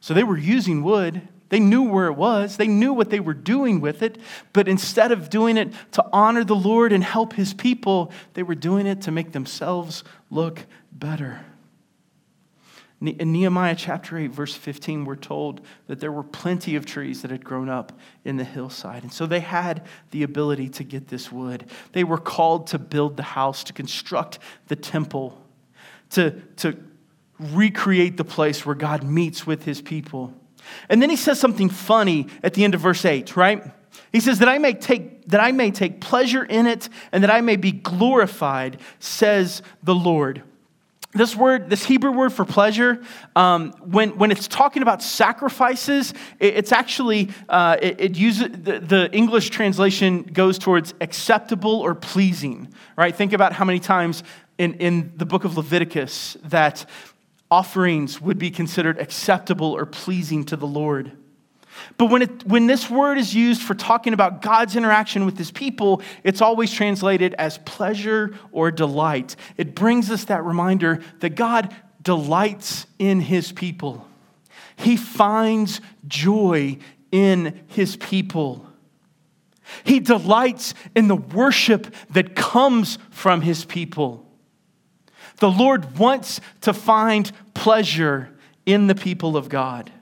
So 0.00 0.14
they 0.14 0.24
were 0.24 0.38
using 0.38 0.82
wood 0.82 1.28
they 1.50 1.60
knew 1.60 1.82
where 1.82 2.06
it 2.06 2.14
was, 2.14 2.56
they 2.56 2.68
knew 2.68 2.92
what 2.92 3.10
they 3.10 3.20
were 3.20 3.34
doing 3.34 3.80
with 3.80 4.02
it, 4.02 4.18
but 4.52 4.68
instead 4.68 5.10
of 5.12 5.30
doing 5.30 5.56
it 5.56 5.72
to 5.92 6.04
honor 6.12 6.44
the 6.44 6.54
Lord 6.54 6.92
and 6.92 7.02
help 7.02 7.32
his 7.32 7.52
people, 7.52 8.12
they 8.34 8.44
were 8.44 8.54
doing 8.54 8.86
it 8.86 9.02
to 9.02 9.10
make 9.10 9.32
themselves 9.32 10.04
look 10.30 10.64
better. 10.92 11.44
In 13.00 13.32
Nehemiah 13.32 13.76
chapter 13.76 14.18
8, 14.18 14.26
verse 14.26 14.54
15, 14.54 15.06
we're 15.06 15.16
told 15.16 15.62
that 15.86 16.00
there 16.00 16.12
were 16.12 16.22
plenty 16.22 16.76
of 16.76 16.84
trees 16.84 17.22
that 17.22 17.30
had 17.30 17.42
grown 17.42 17.70
up 17.70 17.98
in 18.26 18.36
the 18.36 18.44
hillside. 18.44 19.02
And 19.02 19.12
so 19.12 19.24
they 19.24 19.40
had 19.40 19.86
the 20.10 20.22
ability 20.22 20.68
to 20.70 20.84
get 20.84 21.08
this 21.08 21.32
wood. 21.32 21.64
They 21.92 22.04
were 22.04 22.18
called 22.18 22.66
to 22.68 22.78
build 22.78 23.16
the 23.16 23.22
house, 23.22 23.64
to 23.64 23.72
construct 23.72 24.38
the 24.68 24.76
temple, 24.76 25.42
to, 26.10 26.32
to 26.56 26.76
recreate 27.38 28.18
the 28.18 28.24
place 28.24 28.66
where 28.66 28.74
God 28.74 29.02
meets 29.02 29.46
with 29.46 29.64
his 29.64 29.80
people. 29.80 30.34
And 30.90 31.00
then 31.00 31.08
he 31.08 31.16
says 31.16 31.40
something 31.40 31.70
funny 31.70 32.26
at 32.42 32.52
the 32.52 32.64
end 32.64 32.74
of 32.74 32.82
verse 32.82 33.06
8, 33.06 33.34
right? 33.34 33.62
He 34.12 34.20
says 34.20 34.40
that 34.40 34.48
I 34.48 34.58
may 34.58 34.74
take 34.74 35.28
that 35.28 35.40
I 35.40 35.52
may 35.52 35.70
take 35.70 36.00
pleasure 36.00 36.42
in 36.42 36.66
it 36.66 36.88
and 37.12 37.22
that 37.22 37.30
I 37.30 37.40
may 37.40 37.54
be 37.54 37.70
glorified, 37.70 38.80
says 38.98 39.62
the 39.82 39.94
Lord. 39.94 40.42
This 41.12 41.34
word, 41.34 41.68
this 41.68 41.84
Hebrew 41.84 42.12
word 42.12 42.32
for 42.32 42.44
pleasure, 42.44 43.02
um, 43.34 43.72
when, 43.80 44.16
when 44.16 44.30
it's 44.30 44.46
talking 44.46 44.82
about 44.82 45.02
sacrifices, 45.02 46.12
it, 46.38 46.54
it's 46.54 46.70
actually, 46.70 47.30
uh, 47.48 47.76
it, 47.82 48.00
it, 48.00 48.16
uses, 48.16 48.48
the, 48.50 48.78
the 48.78 49.10
English 49.12 49.50
translation 49.50 50.22
goes 50.22 50.56
towards 50.56 50.94
acceptable 51.00 51.80
or 51.80 51.96
pleasing, 51.96 52.72
right? 52.96 53.14
Think 53.14 53.32
about 53.32 53.52
how 53.52 53.64
many 53.64 53.80
times 53.80 54.22
in, 54.56 54.74
in 54.74 55.12
the 55.16 55.26
book 55.26 55.44
of 55.44 55.56
Leviticus 55.56 56.36
that 56.44 56.86
offerings 57.50 58.20
would 58.20 58.38
be 58.38 58.52
considered 58.52 58.98
acceptable 58.98 59.72
or 59.72 59.86
pleasing 59.86 60.44
to 60.44 60.56
the 60.56 60.66
Lord. 60.66 61.10
But 61.96 62.06
when, 62.06 62.22
it, 62.22 62.46
when 62.46 62.66
this 62.66 62.88
word 62.88 63.18
is 63.18 63.34
used 63.34 63.62
for 63.62 63.74
talking 63.74 64.12
about 64.12 64.42
God's 64.42 64.76
interaction 64.76 65.26
with 65.26 65.38
his 65.38 65.50
people, 65.50 66.02
it's 66.24 66.40
always 66.40 66.72
translated 66.72 67.34
as 67.34 67.58
pleasure 67.58 68.34
or 68.52 68.70
delight. 68.70 69.36
It 69.56 69.74
brings 69.74 70.10
us 70.10 70.24
that 70.24 70.44
reminder 70.44 71.00
that 71.20 71.30
God 71.30 71.74
delights 72.02 72.86
in 72.98 73.20
his 73.20 73.52
people, 73.52 74.06
he 74.76 74.96
finds 74.96 75.80
joy 76.08 76.78
in 77.12 77.64
his 77.68 77.96
people. 77.96 78.66
He 79.84 80.00
delights 80.00 80.74
in 80.96 81.06
the 81.06 81.16
worship 81.16 81.94
that 82.10 82.34
comes 82.34 82.98
from 83.10 83.42
his 83.42 83.64
people. 83.64 84.26
The 85.36 85.50
Lord 85.50 85.98
wants 85.98 86.40
to 86.62 86.72
find 86.72 87.30
pleasure 87.54 88.36
in 88.66 88.88
the 88.88 88.94
people 88.94 89.36
of 89.36 89.48
God. 89.48 89.92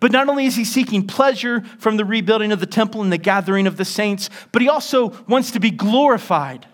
But 0.00 0.12
not 0.12 0.28
only 0.28 0.46
is 0.46 0.56
he 0.56 0.64
seeking 0.64 1.06
pleasure 1.06 1.62
from 1.78 1.96
the 1.96 2.04
rebuilding 2.04 2.52
of 2.52 2.60
the 2.60 2.66
temple 2.66 3.02
and 3.02 3.12
the 3.12 3.18
gathering 3.18 3.66
of 3.66 3.76
the 3.76 3.84
saints, 3.84 4.30
but 4.52 4.62
he 4.62 4.68
also 4.68 5.10
wants 5.26 5.50
to 5.52 5.60
be 5.60 5.70
glorified. 5.70 6.66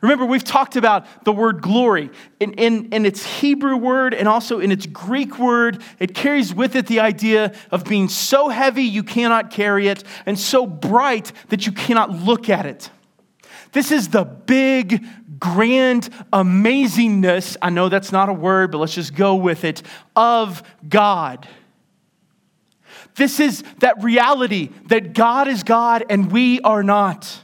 Remember, 0.00 0.26
we've 0.26 0.44
talked 0.44 0.76
about 0.76 1.24
the 1.24 1.32
word 1.32 1.62
glory. 1.62 2.10
In, 2.40 2.52
in, 2.54 2.92
in, 2.92 3.06
its 3.06 3.24
Hebrew 3.24 3.76
word 3.76 4.12
and 4.12 4.28
also 4.28 4.60
in 4.60 4.70
its 4.70 4.86
Greek 4.86 5.38
word, 5.38 5.82
it 5.98 6.14
carries 6.14 6.54
with 6.54 6.76
it 6.76 6.86
the 6.86 7.00
idea 7.00 7.54
of 7.70 7.84
being 7.84 8.08
so 8.08 8.48
heavy 8.48 8.82
you 8.82 9.02
cannot 9.02 9.50
carry 9.50 9.88
it 9.88 10.04
and 10.26 10.38
so 10.38 10.66
bright 10.66 11.32
that 11.48 11.66
you 11.66 11.72
cannot 11.72 12.10
look 12.10 12.48
at 12.48 12.66
it. 12.66 12.90
This 13.72 13.90
is 13.90 14.08
the 14.08 14.24
big, 14.24 15.04
grand 15.38 16.10
amazingness. 16.32 17.56
I 17.60 17.70
know 17.70 17.88
that's 17.88 18.12
not 18.12 18.28
a 18.28 18.32
word, 18.32 18.72
but 18.72 18.78
let's 18.78 18.94
just 18.94 19.14
go 19.14 19.34
with 19.34 19.64
it 19.64 19.82
of 20.14 20.62
God. 20.88 21.48
This 23.16 23.38
is 23.38 23.62
that 23.78 24.02
reality 24.02 24.70
that 24.86 25.12
God 25.12 25.48
is 25.48 25.62
God 25.62 26.04
and 26.08 26.32
we 26.32 26.60
are 26.60 26.82
not. 26.82 27.40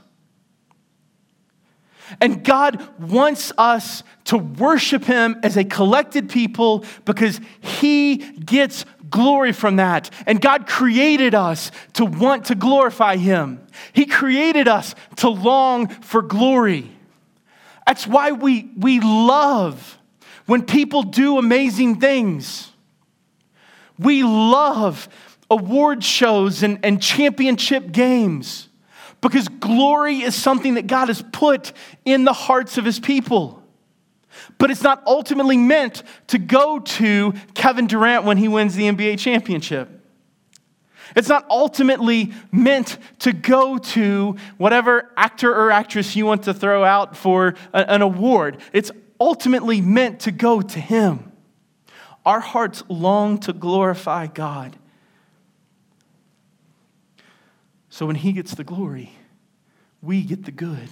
And 2.21 2.43
God 2.43 2.89
wants 2.99 3.53
us 3.57 4.03
to 4.25 4.39
worship 4.39 5.05
Him 5.05 5.39
as 5.43 5.57
a 5.57 5.65
collected 5.65 6.29
people 6.29 6.85
because 7.05 7.41
He 7.61 8.17
gets 8.17 8.85
glory 9.11 9.53
from 9.53 9.77
that. 9.77 10.11
And 10.27 10.41
God 10.41 10.67
created 10.67 11.35
us 11.35 11.71
to 11.95 12.05
want 12.05 12.47
to 12.47 12.55
glorify 12.55 13.17
Him, 13.17 13.65
He 13.93 14.07
created 14.07 14.67
us 14.67 14.95
to 15.17 15.29
long 15.29 15.89
for 15.89 16.23
glory. 16.23 16.91
That's 17.87 18.07
why 18.07 18.31
we, 18.33 18.71
we 18.77 19.01
love 19.01 19.99
when 20.47 20.63
people 20.63 21.03
do 21.03 21.39
amazing 21.39 21.99
things. 21.99 22.71
We 23.99 24.23
love 24.23 25.09
award 25.51 26.05
shows 26.05 26.63
and, 26.63 26.79
and 26.85 27.03
championship 27.03 27.93
games 27.93 28.69
because 29.21 29.49
glory 29.49 30.21
is 30.21 30.35
something 30.35 30.75
that 30.75 30.87
God 30.87 31.09
has 31.09 31.23
put 31.33 31.73
in 32.05 32.25
the 32.25 32.33
hearts 32.33 32.79
of 32.79 32.85
his 32.85 32.99
people. 33.01 33.63
But 34.59 34.71
it's 34.71 34.83
not 34.83 35.03
ultimately 35.07 35.57
meant 35.57 36.03
to 36.29 36.39
go 36.39 36.79
to 36.79 37.35
Kevin 37.55 37.87
Durant 37.87 38.25
when 38.25 38.37
he 38.37 38.49
wins 38.49 38.75
the 38.75 38.85
NBA 38.85 39.19
championship. 39.19 39.89
It's 41.17 41.29
not 41.29 41.45
ultimately 41.51 42.33
meant 42.53 42.99
to 43.21 43.33
go 43.33 43.79
to 43.79 44.37
whatever 44.59 45.11
actor 45.17 45.53
or 45.53 45.71
actress 45.71 46.15
you 46.15 46.25
want 46.25 46.45
to 46.45 46.55
throw 46.55 46.85
out 46.85 47.17
for 47.17 47.55
an 47.73 48.03
award. 48.03 48.59
It's 48.73 48.93
ultimately 49.19 49.81
meant 49.81 50.21
to 50.21 50.31
go 50.31 50.61
to 50.61 50.81
Him. 50.81 51.33
Our 52.25 52.41
hearts 52.41 52.83
long 52.89 53.39
to 53.41 53.53
glorify 53.53 54.29
God. 54.29 54.77
So 58.01 58.07
when 58.07 58.17
He 58.17 58.33
gets 58.33 58.55
the 58.55 58.65
glory, 58.65 59.13
we 60.01 60.23
get 60.23 60.47
the 60.47 60.51
good. 60.51 60.89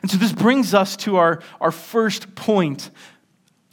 And 0.00 0.10
so 0.10 0.16
this 0.16 0.32
brings 0.32 0.72
us 0.72 0.96
to 0.96 1.18
our, 1.18 1.42
our 1.60 1.70
first 1.70 2.34
point, 2.34 2.88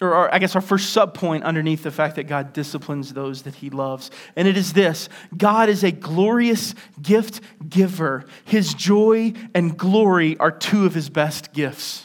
or 0.02 0.14
our, 0.14 0.34
I 0.34 0.40
guess 0.40 0.54
our 0.54 0.62
first 0.62 0.90
sub 0.90 1.14
point 1.14 1.46
underneath 1.46 1.82
the 1.84 1.92
fact 1.92 2.18
that 2.18 2.26
God 2.26 2.52
disciplines 2.52 3.14
those 3.14 3.44
that 3.44 3.56
he 3.56 3.70
loves. 3.70 4.12
And 4.36 4.50
it 4.50 4.58
is 4.58 4.74
this 4.74 5.08
God 5.38 5.70
is 5.70 5.82
a 5.86 5.94
glorious 5.94 6.76
gift 7.02 7.40
giver. 7.70 8.26
His 8.44 8.74
joy 8.74 9.32
and 9.54 9.78
glory 9.78 10.36
are 10.40 10.52
two 10.52 10.86
of 10.86 10.94
his 10.94 11.10
best 11.10 11.54
gifts. 11.54 12.04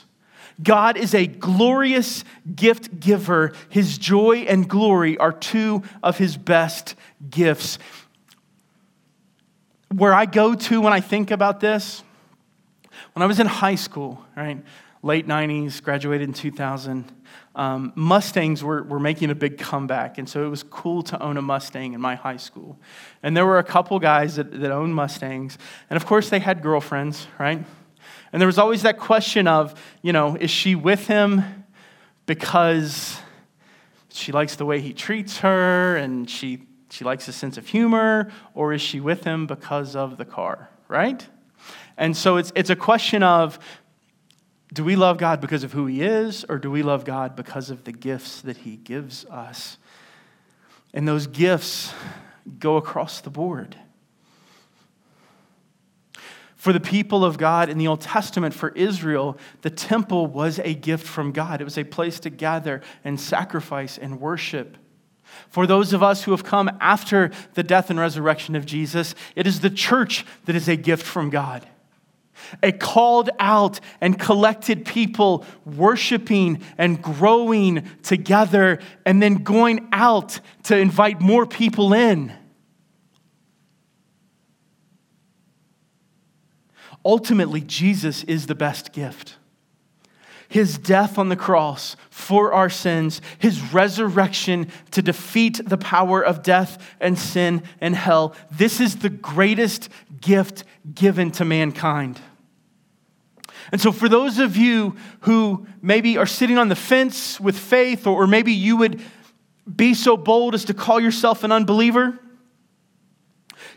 God 0.63 0.97
is 0.97 1.13
a 1.13 1.27
glorious 1.27 2.23
gift 2.55 3.01
giver. 3.01 3.53
His 3.69 3.99
joy 3.99 4.45
and 4.47 4.69
glory 4.69 5.19
are 5.19 5.33
two 5.33 5.83
of 6.05 6.19
his 6.19 6.37
best 6.37 6.95
gifts 7.29 7.81
where 9.95 10.15
I 10.15 10.27
go 10.27 10.55
to 10.55 10.81
when 10.81 10.93
I 10.93 11.01
think 11.01 11.31
about 11.31 11.61
this, 11.61 12.03
when 13.13 13.23
I 13.23 13.27
was 13.27 13.41
in 13.41 13.47
high 13.47 13.75
school, 13.75 14.25
right, 14.37 14.63
late 15.03 15.27
90s, 15.27 15.83
graduated 15.83 16.29
in 16.29 16.35
2000, 16.35 17.11
um, 17.55 17.93
Mustangs 17.95 18.63
were, 18.63 18.83
were 18.83 19.01
making 19.01 19.31
a 19.31 19.35
big 19.35 19.59
comeback. 19.59 20.17
And 20.19 20.29
so 20.29 20.45
it 20.45 20.49
was 20.49 20.63
cool 20.63 21.03
to 21.05 21.21
own 21.23 21.37
a 21.37 21.43
Mustang 21.43 21.93
in 21.93 22.01
my 22.01 22.15
high 22.15 22.37
school. 22.37 22.79
And 23.23 23.37
there 23.37 23.45
were 23.45 23.59
a 23.59 23.65
couple 23.65 23.99
guys 23.99 24.37
that, 24.37 24.61
that 24.61 24.71
owned 24.71 24.95
Mustangs. 24.95 25.59
And 25.91 25.97
of 25.97 26.07
course, 26.07 26.31
they 26.31 26.39
had 26.39 26.63
girlfriends, 26.63 27.27
right? 27.39 27.63
And 28.33 28.41
there 28.41 28.47
was 28.47 28.59
always 28.59 28.83
that 28.83 28.99
question 28.99 29.47
of, 29.47 29.79
you 30.01 30.13
know, 30.13 30.37
is 30.37 30.51
she 30.51 30.75
with 30.75 31.07
him 31.07 31.43
because 32.25 33.19
she 34.11 34.33
likes 34.33 34.57
the 34.57 34.65
way 34.65 34.81
he 34.81 34.93
treats 34.93 35.39
her 35.39 35.97
and 35.97 36.31
she, 36.31 36.63
she 36.93 37.05
likes 37.05 37.25
his 37.25 37.35
sense 37.35 37.57
of 37.57 37.67
humor, 37.67 38.31
or 38.53 38.75
is 38.75 38.83
she 38.83 39.01
with 39.01 39.25
him 39.25 39.47
because 39.47 39.97
of 39.97 40.19
the 40.19 40.27
car, 40.27 40.69
right? 40.89 41.27
And 41.97 42.15
so 42.15 42.37
it's, 42.37 42.53
it's 42.55 42.69
a 42.69 42.77
question 42.77 43.23
of 43.23 43.59
do 44.75 44.85
we 44.85 44.95
love 44.95 45.17
God 45.17 45.41
because 45.41 45.65
of 45.65 45.73
who 45.73 45.87
he 45.87 46.03
is, 46.03 46.45
or 46.51 46.59
do 46.59 46.71
we 46.71 46.83
love 46.83 47.07
God 47.07 47.35
because 47.35 47.71
of 47.71 47.85
the 47.85 47.93
gifts 47.93 48.43
that 48.43 48.59
he 48.59 48.77
gives 48.77 49.25
us? 49.25 49.79
And 50.93 51.09
those 51.09 51.27
gifts 51.27 51.95
go 52.59 52.77
across 52.77 53.23
the 53.23 53.31
board. 53.31 53.75
For 56.57 56.75
the 56.75 56.81
people 56.81 57.25
of 57.25 57.39
God 57.39 57.71
in 57.71 57.79
the 57.79 57.89
Old 57.89 58.03
Testament, 58.03 58.53
for 58.53 58.69
Israel, 58.69 59.39
the 59.63 59.71
temple 59.71 60.27
was 60.27 60.59
a 60.59 60.75
gift 60.75 61.07
from 61.07 61.33
God. 61.33 61.63
It 61.63 61.65
was 61.65 61.79
a 61.79 61.85
place 61.85 62.21
to 62.21 62.29
gather 62.29 62.83
and 63.03 63.19
sacrifice 63.19 63.97
and 63.97 64.21
worship. 64.21 64.77
For 65.49 65.67
those 65.67 65.93
of 65.93 66.03
us 66.03 66.25
who 66.25 66.31
have 66.31 66.45
come 66.45 66.71
after 66.81 67.31
the 67.55 67.63
death 67.63 67.91
and 67.91 67.99
resurrection 67.99 68.57
of 68.57 68.67
Jesus, 68.67 69.15
it 69.37 69.47
is 69.47 69.61
the 69.61 69.71
church 69.71 70.25
that 70.47 70.57
is 70.57 70.69
a 70.69 70.77
gift 70.77 71.05
from 71.05 71.31
God. 71.31 71.67
A 72.63 72.73
called 72.73 73.31
out 73.39 73.81
and 74.01 74.19
collected 74.19 74.85
people 74.85 75.45
worshiping 75.65 76.63
and 76.77 77.01
growing 77.01 77.89
together 78.03 78.81
and 79.07 79.23
then 79.23 79.37
going 79.37 79.89
out 79.93 80.41
to 80.65 80.77
invite 80.77 81.21
more 81.21 81.47
people 81.47 81.93
in. 81.93 82.33
Ultimately, 87.05 87.61
Jesus 87.61 88.23
is 88.25 88.47
the 88.47 88.55
best 88.55 88.93
gift. 88.93 89.37
His 90.53 90.77
death 90.77 91.17
on 91.17 91.31
the 91.31 91.37
cross 91.37 91.97
for 92.11 92.53
our 92.53 92.69
sins, 92.69 93.23
his 93.39 93.73
resurrection 93.73 94.69
to 94.91 95.01
defeat 95.01 95.63
the 95.67 95.79
power 95.79 96.23
of 96.23 96.43
death 96.43 96.95
and 97.01 97.19
sin 97.19 97.63
and 97.81 97.97
hell. 97.97 98.37
This 98.51 98.79
is 98.79 98.97
the 98.97 99.09
greatest 99.09 99.89
gift 100.21 100.65
given 100.95 101.31
to 101.33 101.47
mankind. 101.47 102.21
And 103.71 103.81
so, 103.81 103.93
for 103.93 104.11
those 104.11 104.39
of 104.39 104.59
you 104.59 104.95
who 105.21 105.67
maybe 105.81 106.19
are 106.19 106.27
sitting 106.27 106.59
on 106.59 106.69
the 106.69 106.77
fence 106.77 107.41
with 107.41 107.57
faith, 107.57 108.07
or 108.07 108.27
maybe 108.27 108.53
you 108.53 108.77
would 108.77 109.01
be 109.75 109.95
so 109.95 110.19
bold 110.19 110.55
as 110.55 110.67
to 110.67 110.75
call 110.75 111.01
yourself 111.01 111.45
an 111.45 111.53
unbeliever, 111.53 112.19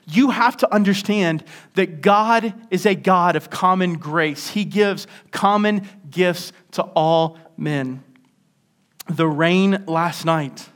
you 0.07 0.29
have 0.29 0.57
to 0.57 0.74
understand 0.74 1.43
that 1.74 2.01
God 2.01 2.53
is 2.69 2.85
a 2.85 2.95
God 2.95 3.35
of 3.35 3.50
common 3.50 3.95
grace. 3.95 4.50
He 4.50 4.63
gives 4.65 5.07
common 5.31 5.88
gifts 6.09 6.51
to 6.71 6.83
all 6.83 7.38
men. 7.57 8.03
The 9.07 9.27
rain 9.27 9.83
last 9.88 10.25
night 10.25 10.69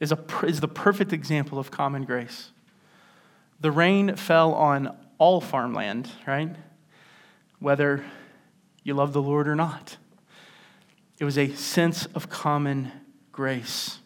is, 0.00 0.12
a, 0.12 0.18
is 0.44 0.60
the 0.60 0.68
perfect 0.68 1.12
example 1.12 1.58
of 1.58 1.70
common 1.70 2.04
grace. 2.04 2.50
The 3.60 3.70
rain 3.70 4.16
fell 4.16 4.54
on 4.54 4.96
all 5.18 5.40
farmland, 5.40 6.10
right? 6.26 6.54
Whether 7.58 8.04
you 8.82 8.94
love 8.94 9.12
the 9.12 9.22
Lord 9.22 9.46
or 9.46 9.54
not. 9.54 9.96
It 11.20 11.24
was 11.24 11.38
a 11.38 11.54
sense 11.54 12.06
of 12.06 12.28
common 12.28 12.90
grace. 13.30 13.98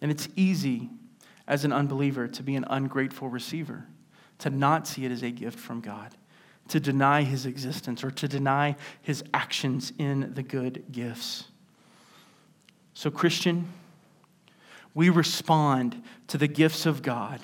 And 0.00 0.10
it's 0.10 0.28
easy 0.36 0.90
as 1.50 1.64
an 1.64 1.72
unbeliever 1.72 2.28
to 2.28 2.42
be 2.44 2.54
an 2.54 2.64
ungrateful 2.70 3.28
receiver, 3.28 3.84
to 4.38 4.48
not 4.48 4.86
see 4.86 5.04
it 5.04 5.10
as 5.10 5.22
a 5.24 5.30
gift 5.30 5.58
from 5.58 5.80
God, 5.80 6.14
to 6.68 6.78
deny 6.78 7.24
his 7.24 7.44
existence 7.44 8.04
or 8.04 8.12
to 8.12 8.28
deny 8.28 8.76
his 9.02 9.24
actions 9.34 9.92
in 9.98 10.32
the 10.34 10.44
good 10.44 10.84
gifts. 10.92 11.44
So, 12.94 13.10
Christian, 13.10 13.66
we 14.94 15.10
respond 15.10 16.00
to 16.28 16.38
the 16.38 16.46
gifts 16.46 16.86
of 16.86 17.02
God 17.02 17.40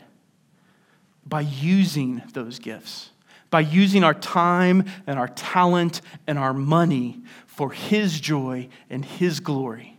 by 1.26 1.40
using 1.40 2.22
those 2.32 2.60
gifts, 2.60 3.10
by 3.50 3.60
using 3.60 4.04
our 4.04 4.14
time 4.14 4.84
and 5.08 5.18
our 5.18 5.28
talent 5.28 6.00
and 6.28 6.38
our 6.38 6.54
money 6.54 7.22
for 7.46 7.72
His 7.72 8.20
joy 8.20 8.68
and 8.88 9.04
His 9.04 9.40
glory. 9.40 9.95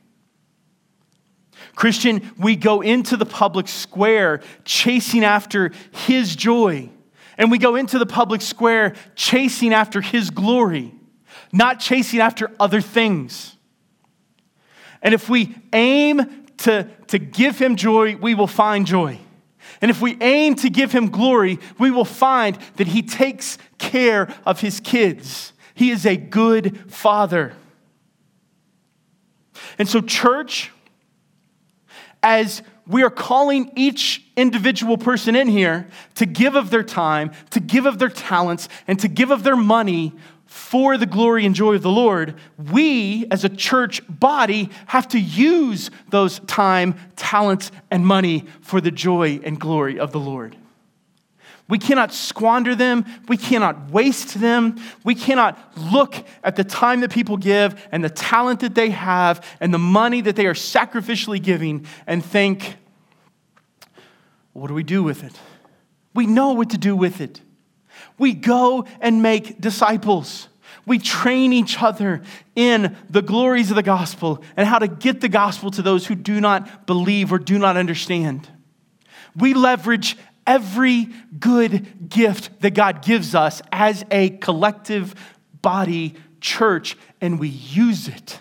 Christian, 1.77 2.31
we 2.39 2.55
go 2.55 2.81
into 2.81 3.15
the 3.17 3.25
public 3.25 3.67
square 3.67 4.41
chasing 4.65 5.23
after 5.23 5.71
His 5.91 6.35
joy. 6.35 6.89
And 7.37 7.51
we 7.51 7.59
go 7.59 7.75
into 7.75 7.99
the 7.99 8.05
public 8.07 8.41
square 8.41 8.95
chasing 9.13 9.71
after 9.71 10.01
His 10.01 10.31
glory, 10.31 10.91
not 11.53 11.79
chasing 11.79 12.19
after 12.19 12.49
other 12.59 12.81
things. 12.81 13.55
And 15.03 15.13
if 15.13 15.29
we 15.29 15.55
aim 15.71 16.47
to, 16.57 16.89
to 17.09 17.19
give 17.19 17.59
Him 17.59 17.75
joy, 17.75 18.15
we 18.15 18.33
will 18.33 18.47
find 18.47 18.87
joy. 18.87 19.19
And 19.79 19.91
if 19.91 20.01
we 20.01 20.17
aim 20.19 20.55
to 20.55 20.71
give 20.71 20.91
Him 20.91 21.11
glory, 21.11 21.59
we 21.77 21.91
will 21.91 22.05
find 22.05 22.57
that 22.77 22.87
He 22.87 23.03
takes 23.03 23.59
care 23.77 24.33
of 24.47 24.61
His 24.61 24.79
kids. 24.79 25.53
He 25.75 25.91
is 25.91 26.07
a 26.07 26.17
good 26.17 26.91
Father. 26.91 27.53
And 29.77 29.87
so, 29.87 30.01
church, 30.01 30.71
as 32.23 32.61
we 32.87 33.03
are 33.03 33.09
calling 33.09 33.71
each 33.75 34.23
individual 34.35 34.97
person 34.97 35.35
in 35.35 35.47
here 35.47 35.87
to 36.15 36.25
give 36.25 36.55
of 36.55 36.69
their 36.69 36.83
time, 36.83 37.31
to 37.49 37.59
give 37.59 37.85
of 37.85 37.99
their 37.99 38.09
talents, 38.09 38.69
and 38.87 38.99
to 38.99 39.07
give 39.07 39.31
of 39.31 39.43
their 39.43 39.55
money 39.55 40.13
for 40.45 40.97
the 40.97 41.05
glory 41.05 41.45
and 41.45 41.53
joy 41.53 41.75
of 41.75 41.81
the 41.81 41.89
Lord, 41.89 42.35
we 42.71 43.25
as 43.29 43.43
a 43.43 43.49
church 43.49 44.01
body 44.07 44.69
have 44.87 45.07
to 45.09 45.19
use 45.19 45.91
those 46.09 46.39
time, 46.39 46.95
talents, 47.17 47.71
and 47.91 48.05
money 48.05 48.45
for 48.61 48.79
the 48.79 48.91
joy 48.91 49.39
and 49.43 49.59
glory 49.59 49.99
of 49.99 50.13
the 50.13 50.19
Lord. 50.19 50.55
We 51.69 51.77
cannot 51.77 52.13
squander 52.13 52.75
them. 52.75 53.05
We 53.27 53.35
cannot 53.35 53.91
waste 53.91 54.39
them. 54.39 54.77
We 55.03 55.15
cannot 55.15 55.57
look 55.77 56.15
at 56.43 56.55
the 56.55 56.63
time 56.63 57.01
that 57.01 57.11
people 57.11 57.35
give 57.35 57.87
and 57.91 58.03
the 58.03 58.09
talent 58.09 58.61
that 58.61 58.73
they 58.73 58.91
have 58.91 59.45
and 59.59 59.73
the 59.73 59.77
money 59.79 60.21
that 60.21 60.35
they 60.35 60.45
are 60.45 60.53
sacrificially 60.53 61.41
giving 61.41 61.85
and 62.05 62.23
think, 62.23 62.77
what 64.53 64.69
do 64.69 64.73
we 64.73 64.83
do 64.83 65.03
with 65.03 65.23
it? 65.23 65.33
We 66.13 66.25
know 66.25 66.53
what 66.53 66.69
to 66.69 66.77
do 66.77 66.95
with 66.95 67.19
it. 67.21 67.41
We 68.17 68.33
go 68.33 68.85
and 69.01 69.21
make 69.21 69.59
disciples. 69.59 70.47
We 70.85 70.99
train 70.99 71.51
each 71.51 71.81
other 71.81 72.21
in 72.55 72.95
the 73.09 73.21
glories 73.21 73.69
of 73.69 73.75
the 73.75 73.83
gospel 73.83 74.41
and 74.55 74.65
how 74.65 74.79
to 74.79 74.87
get 74.87 75.19
the 75.19 75.29
gospel 75.29 75.69
to 75.71 75.81
those 75.81 76.07
who 76.07 76.15
do 76.15 76.39
not 76.39 76.87
believe 76.87 77.31
or 77.31 77.39
do 77.39 77.59
not 77.59 77.75
understand. 77.75 78.49
We 79.35 79.53
leverage 79.53 80.17
every 80.47 81.09
good 81.39 82.09
gift 82.09 82.61
that 82.61 82.71
God 82.71 83.03
gives 83.03 83.35
us 83.35 83.61
as 83.71 84.03
a 84.09 84.29
collective 84.29 85.13
body 85.61 86.15
church, 86.41 86.97
and 87.21 87.39
we 87.39 87.49
use 87.49 88.07
it 88.07 88.39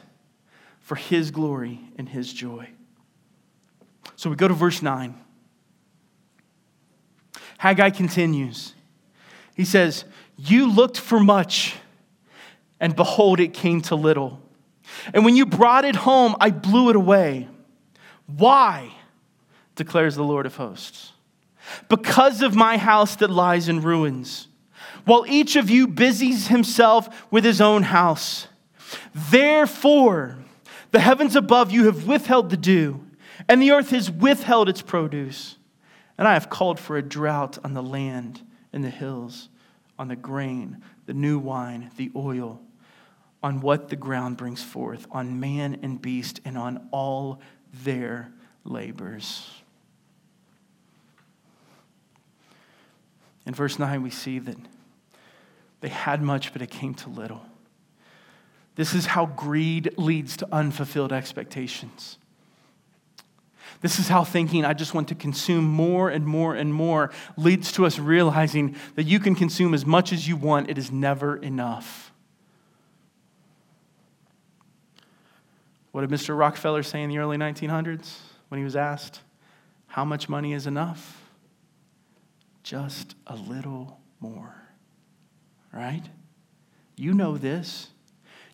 for 0.80 0.94
His 0.94 1.30
glory 1.30 1.80
and 1.98 2.08
His 2.08 2.32
joy. 2.32 2.68
So 4.14 4.30
we 4.30 4.36
go 4.36 4.48
to 4.48 4.54
verse 4.54 4.80
9. 4.80 5.14
Haggai 7.58 7.90
continues. 7.90 8.74
He 9.54 9.64
says, 9.64 10.04
You 10.36 10.70
looked 10.70 10.98
for 10.98 11.18
much, 11.18 11.74
and 12.78 12.94
behold, 12.94 13.40
it 13.40 13.52
came 13.52 13.80
to 13.82 13.96
little. 13.96 14.40
And 15.12 15.24
when 15.24 15.34
you 15.36 15.46
brought 15.46 15.84
it 15.84 15.96
home, 15.96 16.36
I 16.40 16.50
blew 16.50 16.90
it 16.90 16.96
away. 16.96 17.48
Why? 18.26 18.92
declares 19.74 20.16
the 20.16 20.24
Lord 20.24 20.46
of 20.46 20.56
hosts 20.56 21.12
because 21.88 22.42
of 22.42 22.54
my 22.54 22.76
house 22.76 23.16
that 23.16 23.30
lies 23.30 23.68
in 23.68 23.80
ruins, 23.80 24.48
while 25.04 25.24
each 25.26 25.56
of 25.56 25.70
you 25.70 25.86
busies 25.86 26.48
himself 26.48 27.30
with 27.30 27.44
his 27.44 27.60
own 27.60 27.84
house. 27.84 28.48
Therefore, 29.14 30.38
the 30.90 31.00
heavens 31.00 31.36
above 31.36 31.70
you 31.70 31.86
have 31.86 32.06
withheld 32.06 32.50
the 32.50 32.56
dew, 32.56 33.04
and 33.48 33.60
the 33.60 33.72
earth 33.72 33.90
has 33.90 34.10
withheld 34.10 34.68
its 34.68 34.82
produce. 34.82 35.56
And 36.18 36.26
I 36.26 36.34
have 36.34 36.48
called 36.48 36.80
for 36.80 36.96
a 36.96 37.02
drought 37.02 37.58
on 37.62 37.74
the 37.74 37.82
land 37.82 38.40
and 38.72 38.82
the 38.82 38.90
hills, 38.90 39.48
on 39.98 40.08
the 40.08 40.16
grain, 40.16 40.82
the 41.06 41.14
new 41.14 41.38
wine, 41.38 41.90
the 41.96 42.10
oil, 42.16 42.60
on 43.42 43.60
what 43.60 43.88
the 43.90 43.96
ground 43.96 44.36
brings 44.36 44.62
forth, 44.62 45.06
on 45.10 45.38
man 45.38 45.78
and 45.82 46.00
beast, 46.00 46.40
and 46.44 46.56
on 46.56 46.88
all 46.90 47.40
their 47.84 48.32
labors. 48.64 49.55
In 53.46 53.54
verse 53.54 53.78
9, 53.78 54.02
we 54.02 54.10
see 54.10 54.38
that 54.40 54.56
they 55.80 55.88
had 55.88 56.20
much, 56.20 56.52
but 56.52 56.62
it 56.62 56.70
came 56.70 56.94
to 56.94 57.08
little. 57.08 57.42
This 58.74 58.92
is 58.92 59.06
how 59.06 59.26
greed 59.26 59.94
leads 59.96 60.36
to 60.38 60.48
unfulfilled 60.52 61.12
expectations. 61.12 62.18
This 63.80 63.98
is 63.98 64.08
how 64.08 64.24
thinking, 64.24 64.64
I 64.64 64.72
just 64.72 64.94
want 64.94 65.08
to 65.08 65.14
consume 65.14 65.64
more 65.64 66.10
and 66.10 66.26
more 66.26 66.54
and 66.54 66.72
more, 66.72 67.10
leads 67.36 67.72
to 67.72 67.86
us 67.86 67.98
realizing 67.98 68.76
that 68.94 69.04
you 69.04 69.20
can 69.20 69.34
consume 69.34 69.74
as 69.74 69.86
much 69.86 70.12
as 70.12 70.26
you 70.26 70.36
want, 70.36 70.70
it 70.70 70.78
is 70.78 70.90
never 70.90 71.36
enough. 71.36 72.12
What 75.92 76.02
did 76.02 76.10
Mr. 76.10 76.36
Rockefeller 76.36 76.82
say 76.82 77.02
in 77.02 77.10
the 77.10 77.18
early 77.18 77.36
1900s 77.36 78.16
when 78.48 78.58
he 78.58 78.64
was 78.64 78.76
asked, 78.76 79.20
How 79.88 80.04
much 80.04 80.28
money 80.28 80.52
is 80.52 80.66
enough? 80.66 81.25
Just 82.66 83.14
a 83.28 83.36
little 83.36 84.00
more. 84.18 84.52
Right? 85.72 86.02
You 86.96 87.14
know 87.14 87.38
this. 87.38 87.90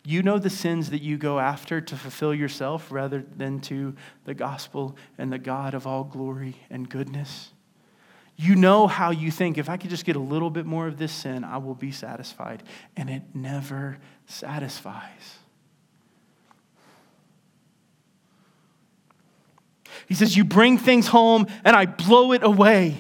You 0.05 0.23
know 0.23 0.39
the 0.39 0.51
sins 0.51 0.91
that 0.91 1.01
you 1.01 1.17
go 1.17 1.39
after 1.39 1.81
to 1.81 1.97
fulfill 1.97 2.35
yourself 2.35 2.93
rather 2.93 3.25
than 3.37 3.61
to 3.63 3.95
the 4.27 4.35
gospel 4.35 4.97
and 5.17 5.33
the 5.33 5.39
God 5.39 5.73
of 5.73 5.87
all 5.87 6.05
glory 6.05 6.57
and 6.69 6.87
goodness. 6.87 7.53
You 8.37 8.55
know 8.55 8.87
how 8.87 9.13
you 9.13 9.31
think, 9.31 9.57
if 9.57 9.71
I 9.71 9.79
could 9.79 9.89
just 9.89 10.05
get 10.05 10.17
a 10.17 10.21
little 10.21 10.51
bit 10.51 10.67
more 10.67 10.87
of 10.87 10.99
this 10.99 11.13
sin, 11.13 11.43
I 11.43 11.57
will 11.57 11.75
be 11.75 11.91
satisfied. 11.91 12.65
And 12.95 13.09
it 13.09 13.23
never 13.33 13.97
satisfies. 14.27 15.39
He 20.07 20.13
says, 20.13 20.37
You 20.37 20.45
bring 20.45 20.77
things 20.77 21.07
home 21.07 21.47
and 21.65 21.75
I 21.75 21.87
blow 21.87 22.33
it 22.33 22.43
away. 22.43 22.99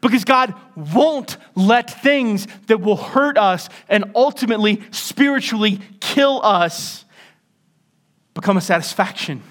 Because 0.00 0.24
God 0.24 0.54
won't 0.76 1.36
let 1.54 2.02
things 2.02 2.46
that 2.66 2.80
will 2.80 2.96
hurt 2.96 3.36
us 3.36 3.68
and 3.88 4.12
ultimately 4.14 4.82
spiritually 4.90 5.80
kill 6.00 6.40
us 6.44 7.04
become 8.34 8.56
a 8.56 8.60
satisfaction. 8.60 9.42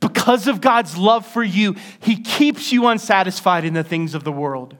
Because 0.00 0.46
of 0.46 0.60
God's 0.60 0.96
love 0.96 1.26
for 1.26 1.42
you, 1.42 1.76
He 2.00 2.20
keeps 2.20 2.72
you 2.72 2.86
unsatisfied 2.86 3.64
in 3.64 3.74
the 3.74 3.84
things 3.84 4.14
of 4.14 4.24
the 4.24 4.32
world. 4.32 4.76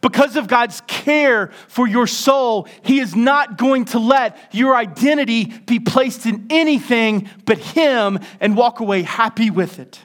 Because 0.00 0.36
of 0.36 0.48
God's 0.48 0.82
care 0.82 1.48
for 1.68 1.86
your 1.86 2.06
soul, 2.06 2.68
He 2.82 3.00
is 3.00 3.14
not 3.14 3.56
going 3.56 3.86
to 3.86 3.98
let 3.98 4.36
your 4.52 4.76
identity 4.76 5.44
be 5.44 5.80
placed 5.80 6.26
in 6.26 6.46
anything 6.50 7.28
but 7.46 7.58
Him 7.58 8.18
and 8.40 8.56
walk 8.56 8.80
away 8.80 9.02
happy 9.02 9.50
with 9.50 9.78
it. 9.78 10.00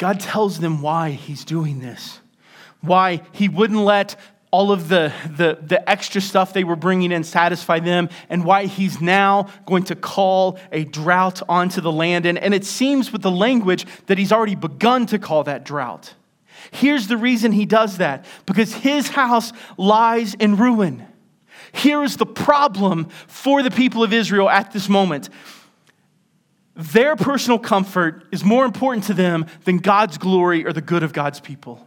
God 0.00 0.18
tells 0.18 0.58
them 0.58 0.80
why 0.80 1.10
He's 1.10 1.44
doing 1.44 1.78
this, 1.78 2.20
why 2.80 3.20
He 3.32 3.50
wouldn't 3.50 3.80
let 3.80 4.16
all 4.50 4.72
of 4.72 4.88
the, 4.88 5.12
the, 5.36 5.58
the 5.62 5.88
extra 5.88 6.22
stuff 6.22 6.54
they 6.54 6.64
were 6.64 6.74
bringing 6.74 7.12
in 7.12 7.22
satisfy 7.22 7.78
them, 7.78 8.08
and 8.28 8.44
why 8.44 8.66
he's 8.66 9.00
now 9.00 9.46
going 9.64 9.84
to 9.84 9.94
call 9.94 10.58
a 10.72 10.84
drought 10.84 11.40
onto 11.48 11.80
the 11.80 11.92
land. 11.92 12.26
And, 12.26 12.36
and 12.36 12.52
it 12.52 12.64
seems 12.64 13.12
with 13.12 13.22
the 13.22 13.30
language 13.30 13.86
that 14.06 14.18
he's 14.18 14.32
already 14.32 14.56
begun 14.56 15.06
to 15.06 15.20
call 15.20 15.44
that 15.44 15.64
drought. 15.64 16.14
Here's 16.72 17.06
the 17.06 17.16
reason 17.16 17.52
he 17.52 17.64
does 17.64 17.98
that 17.98 18.24
because 18.44 18.74
his 18.74 19.08
house 19.10 19.52
lies 19.76 20.34
in 20.34 20.56
ruin. 20.56 21.06
Here 21.72 22.02
is 22.02 22.16
the 22.16 22.26
problem 22.26 23.04
for 23.28 23.62
the 23.62 23.70
people 23.70 24.02
of 24.02 24.12
Israel 24.12 24.50
at 24.50 24.72
this 24.72 24.88
moment. 24.88 25.28
Their 26.74 27.16
personal 27.16 27.58
comfort 27.58 28.24
is 28.30 28.44
more 28.44 28.64
important 28.64 29.04
to 29.04 29.14
them 29.14 29.46
than 29.64 29.78
God's 29.78 30.18
glory 30.18 30.64
or 30.64 30.72
the 30.72 30.80
good 30.80 31.02
of 31.02 31.12
God's 31.12 31.40
people. 31.40 31.86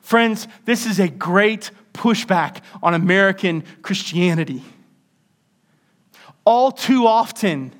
Friends, 0.00 0.46
this 0.64 0.86
is 0.86 0.98
a 1.00 1.08
great 1.08 1.70
pushback 1.92 2.62
on 2.82 2.94
American 2.94 3.64
Christianity. 3.82 4.62
All 6.44 6.72
too 6.72 7.06
often, 7.06 7.72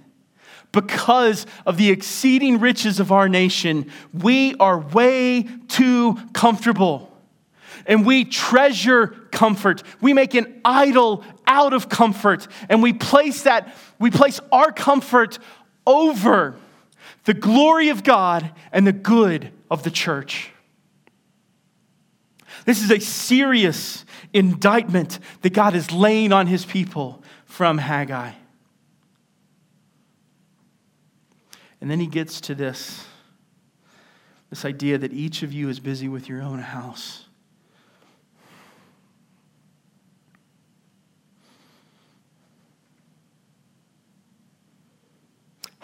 because 0.72 1.46
of 1.64 1.76
the 1.78 1.90
exceeding 1.90 2.61
riches 2.61 3.00
of 3.00 3.12
our 3.12 3.28
nation, 3.28 3.90
we 4.12 4.54
are 4.57 4.78
way 4.78 5.46
too 5.68 6.18
comfortable. 6.35 7.11
And 7.87 8.04
we 8.04 8.26
treasure 8.26 9.07
comfort. 9.33 9.83
We 10.02 10.12
make 10.12 10.35
an 10.35 10.61
idol 10.64 11.24
out 11.46 11.72
of 11.72 11.88
comfort. 11.88 12.46
And 12.68 12.83
we 12.83 12.92
place 12.92 13.42
that, 13.44 13.74
we 13.98 14.11
place 14.11 14.40
our 14.52 14.72
comfort 14.72 15.38
over 15.88 16.55
the 17.24 17.35
glory 17.35 17.88
of 17.88 18.05
God 18.05 18.53
and 18.70 18.87
the 18.87 18.92
good 18.92 19.51
of 19.70 19.83
the 19.83 19.90
church. 19.90 20.51
This 22.64 22.83
is 22.83 22.90
a 22.90 23.01
serious 23.01 24.05
indictment 24.33 25.18
that 25.42 25.55
God 25.55 25.74
is 25.74 25.90
laying 25.90 26.33
on 26.33 26.46
his 26.46 26.64
people 26.64 27.22
from 27.46 27.79
Haggai. 27.79 28.33
And 31.81 31.90
then 31.90 31.98
he 31.98 32.07
gets 32.07 32.40
to 32.42 32.55
this 32.55 33.05
this 34.51 34.64
idea 34.64 34.96
that 34.96 35.12
each 35.12 35.42
of 35.42 35.53
you 35.53 35.68
is 35.68 35.79
busy 35.79 36.09
with 36.09 36.29
your 36.29 36.40
own 36.40 36.59
house. 36.59 37.28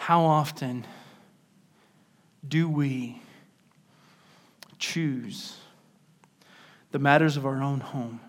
How 0.05 0.21
often 0.21 0.85
do 2.47 2.69
we 2.69 3.23
choose 4.77 5.57
the 6.91 6.99
matters 6.99 7.37
of 7.37 7.45
our 7.47 7.59
own 7.63 7.79
home 7.79 8.19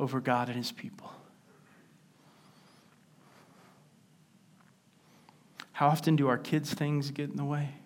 over 0.00 0.18
God 0.18 0.48
and 0.48 0.56
His 0.56 0.72
people. 0.72 1.12
How 5.70 5.86
often 5.86 6.16
do 6.16 6.26
our 6.26 6.36
kids' 6.36 6.74
things 6.74 7.12
get 7.12 7.30
in 7.30 7.36
the 7.36 7.44
way? 7.44 7.76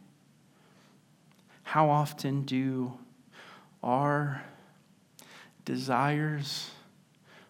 How 1.65 1.91
often 1.91 2.45
do 2.45 2.95
our 3.83 4.43
desires 5.67 6.71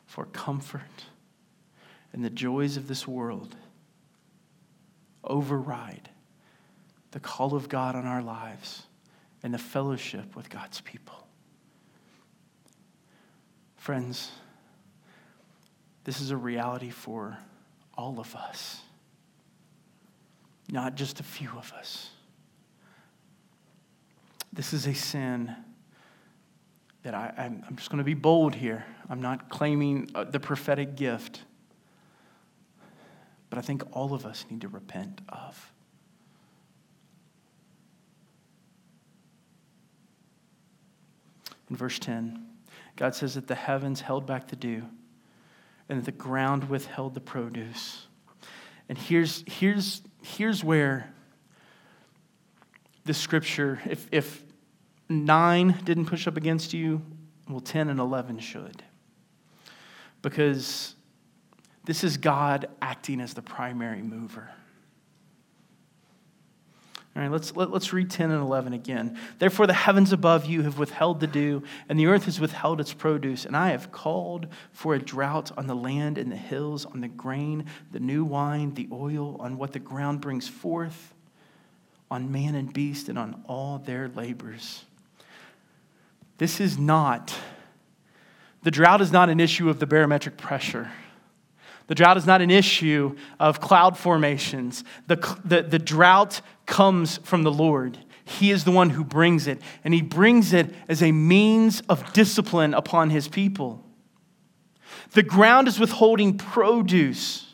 for 0.06 0.24
comfort 0.24 1.04
and 2.12 2.24
the 2.24 2.30
joys 2.30 2.76
of 2.76 2.88
this 2.88 3.06
world 3.06 3.54
override 5.24 6.10
the 7.10 7.20
call 7.20 7.54
of 7.54 7.68
God 7.68 7.94
on 7.94 8.06
our 8.06 8.22
lives 8.22 8.84
and 9.42 9.52
the 9.52 9.58
fellowship 9.58 10.36
with 10.36 10.50
God's 10.50 10.80
people? 10.80 11.26
Friends, 13.76 14.30
this 16.04 16.20
is 16.20 16.30
a 16.30 16.36
reality 16.36 16.90
for 16.90 17.36
all 17.96 18.18
of 18.18 18.34
us, 18.34 18.80
not 20.70 20.94
just 20.94 21.20
a 21.20 21.22
few 21.22 21.50
of 21.56 21.72
us. 21.72 22.10
This 24.52 24.72
is 24.72 24.86
a 24.86 24.94
sin 24.94 25.54
that 27.02 27.14
I, 27.14 27.32
am 27.36 27.76
just 27.76 27.90
going 27.90 27.98
to 27.98 28.04
be 28.04 28.14
bold 28.14 28.54
here. 28.54 28.84
I'm 29.10 29.20
not 29.20 29.50
claiming 29.50 30.10
uh, 30.14 30.24
the 30.24 30.40
prophetic 30.40 30.96
gift, 30.96 31.42
but 33.54 33.62
I 33.62 33.66
think 33.68 33.84
all 33.92 34.14
of 34.14 34.26
us 34.26 34.44
need 34.50 34.62
to 34.62 34.68
repent 34.68 35.20
of. 35.28 35.72
In 41.70 41.76
verse 41.76 42.00
10, 42.00 42.46
God 42.96 43.14
says 43.14 43.34
that 43.34 43.46
the 43.46 43.54
heavens 43.54 44.00
held 44.00 44.26
back 44.26 44.48
the 44.48 44.56
dew 44.56 44.82
and 45.88 46.00
that 46.00 46.04
the 46.04 46.10
ground 46.10 46.68
withheld 46.68 47.14
the 47.14 47.20
produce. 47.20 48.08
And 48.88 48.98
here's, 48.98 49.44
here's, 49.46 50.02
here's 50.20 50.64
where 50.64 51.14
the 53.04 53.14
scripture, 53.14 53.80
if, 53.88 54.08
if 54.10 54.42
nine 55.08 55.76
didn't 55.84 56.06
push 56.06 56.26
up 56.26 56.36
against 56.36 56.74
you, 56.74 57.02
well, 57.48 57.60
10 57.60 57.88
and 57.88 58.00
11 58.00 58.40
should. 58.40 58.82
Because 60.22 60.96
this 61.84 62.04
is 62.04 62.16
God 62.16 62.68
acting 62.80 63.20
as 63.20 63.34
the 63.34 63.42
primary 63.42 64.02
mover. 64.02 64.50
All 67.16 67.22
right, 67.22 67.30
let's, 67.30 67.54
let, 67.54 67.68
us 67.68 67.72
let 67.72 67.82
us 67.82 67.92
read 67.92 68.10
10 68.10 68.32
and 68.32 68.42
11 68.42 68.72
again. 68.72 69.16
Therefore, 69.38 69.68
the 69.68 69.72
heavens 69.72 70.12
above 70.12 70.46
you 70.46 70.62
have 70.62 70.78
withheld 70.78 71.20
the 71.20 71.28
dew, 71.28 71.62
and 71.88 71.96
the 71.98 72.06
earth 72.06 72.24
has 72.24 72.40
withheld 72.40 72.80
its 72.80 72.92
produce. 72.92 73.44
And 73.44 73.56
I 73.56 73.70
have 73.70 73.92
called 73.92 74.48
for 74.72 74.94
a 74.94 74.98
drought 74.98 75.52
on 75.56 75.68
the 75.68 75.76
land 75.76 76.18
and 76.18 76.32
the 76.32 76.36
hills, 76.36 76.84
on 76.84 77.02
the 77.02 77.08
grain, 77.08 77.66
the 77.92 78.00
new 78.00 78.24
wine, 78.24 78.74
the 78.74 78.88
oil, 78.90 79.36
on 79.38 79.58
what 79.58 79.72
the 79.72 79.78
ground 79.78 80.22
brings 80.22 80.48
forth, 80.48 81.14
on 82.10 82.32
man 82.32 82.56
and 82.56 82.72
beast, 82.72 83.08
and 83.08 83.16
on 83.16 83.44
all 83.46 83.78
their 83.78 84.08
labors. 84.08 84.84
This 86.38 86.60
is 86.60 86.76
not, 86.76 87.32
the 88.64 88.72
drought 88.72 89.00
is 89.00 89.12
not 89.12 89.28
an 89.28 89.38
issue 89.38 89.70
of 89.70 89.78
the 89.78 89.86
barometric 89.86 90.36
pressure. 90.36 90.90
The 91.86 91.94
drought 91.94 92.16
is 92.16 92.26
not 92.26 92.40
an 92.40 92.50
issue 92.50 93.16
of 93.38 93.60
cloud 93.60 93.98
formations. 93.98 94.84
The, 95.06 95.16
the, 95.44 95.62
the 95.62 95.78
drought 95.78 96.40
comes 96.66 97.18
from 97.18 97.42
the 97.42 97.52
Lord. 97.52 97.98
He 98.24 98.50
is 98.50 98.64
the 98.64 98.70
one 98.70 98.90
who 98.90 99.04
brings 99.04 99.46
it, 99.46 99.60
and 99.84 99.92
He 99.92 100.00
brings 100.00 100.52
it 100.52 100.74
as 100.88 101.02
a 101.02 101.12
means 101.12 101.82
of 101.88 102.12
discipline 102.12 102.72
upon 102.72 103.10
His 103.10 103.28
people. 103.28 103.84
The 105.12 105.22
ground 105.22 105.68
is 105.68 105.78
withholding 105.78 106.38
produce. 106.38 107.46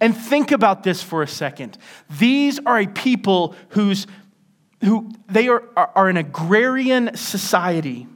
And 0.00 0.16
think 0.16 0.52
about 0.52 0.84
this 0.84 1.02
for 1.02 1.22
a 1.22 1.28
second. 1.28 1.78
These 2.08 2.60
are 2.64 2.78
a 2.78 2.86
people 2.86 3.56
whose, 3.70 4.06
who 4.82 5.10
they 5.28 5.48
are, 5.48 5.64
are, 5.76 5.90
are 5.94 6.08
an 6.08 6.16
agrarian 6.16 7.16
society. 7.16 8.06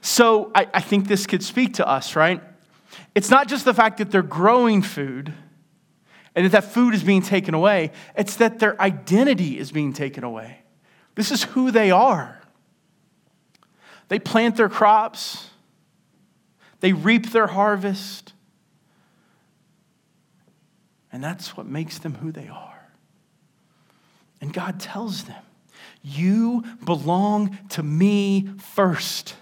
So 0.00 0.50
I, 0.54 0.68
I 0.74 0.80
think 0.80 1.06
this 1.06 1.26
could 1.26 1.42
speak 1.42 1.74
to 1.74 1.86
us, 1.86 2.16
right? 2.16 2.42
It's 3.14 3.30
not 3.30 3.48
just 3.48 3.64
the 3.64 3.74
fact 3.74 3.98
that 3.98 4.10
they're 4.10 4.22
growing 4.22 4.82
food 4.82 5.32
and 6.34 6.46
that 6.46 6.52
that 6.52 6.64
food 6.64 6.94
is 6.94 7.02
being 7.02 7.22
taken 7.22 7.54
away, 7.54 7.92
it's 8.16 8.36
that 8.36 8.58
their 8.58 8.80
identity 8.80 9.58
is 9.58 9.70
being 9.70 9.92
taken 9.92 10.24
away. 10.24 10.58
This 11.14 11.30
is 11.30 11.44
who 11.44 11.70
they 11.70 11.90
are. 11.90 12.40
They 14.08 14.18
plant 14.18 14.56
their 14.56 14.68
crops, 14.68 15.50
they 16.80 16.92
reap 16.92 17.30
their 17.30 17.46
harvest, 17.46 18.32
and 21.12 21.22
that's 21.22 21.56
what 21.56 21.66
makes 21.66 21.98
them 21.98 22.14
who 22.14 22.32
they 22.32 22.48
are. 22.48 22.88
And 24.40 24.52
God 24.52 24.80
tells 24.80 25.24
them, 25.24 25.42
You 26.02 26.64
belong 26.84 27.58
to 27.70 27.82
me 27.82 28.48
first. 28.58 29.36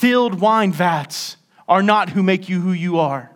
Filled 0.00 0.40
wine 0.40 0.72
vats 0.72 1.36
are 1.68 1.82
not 1.82 2.08
who 2.08 2.22
make 2.22 2.48
you 2.48 2.62
who 2.62 2.72
you 2.72 2.98
are. 2.98 3.30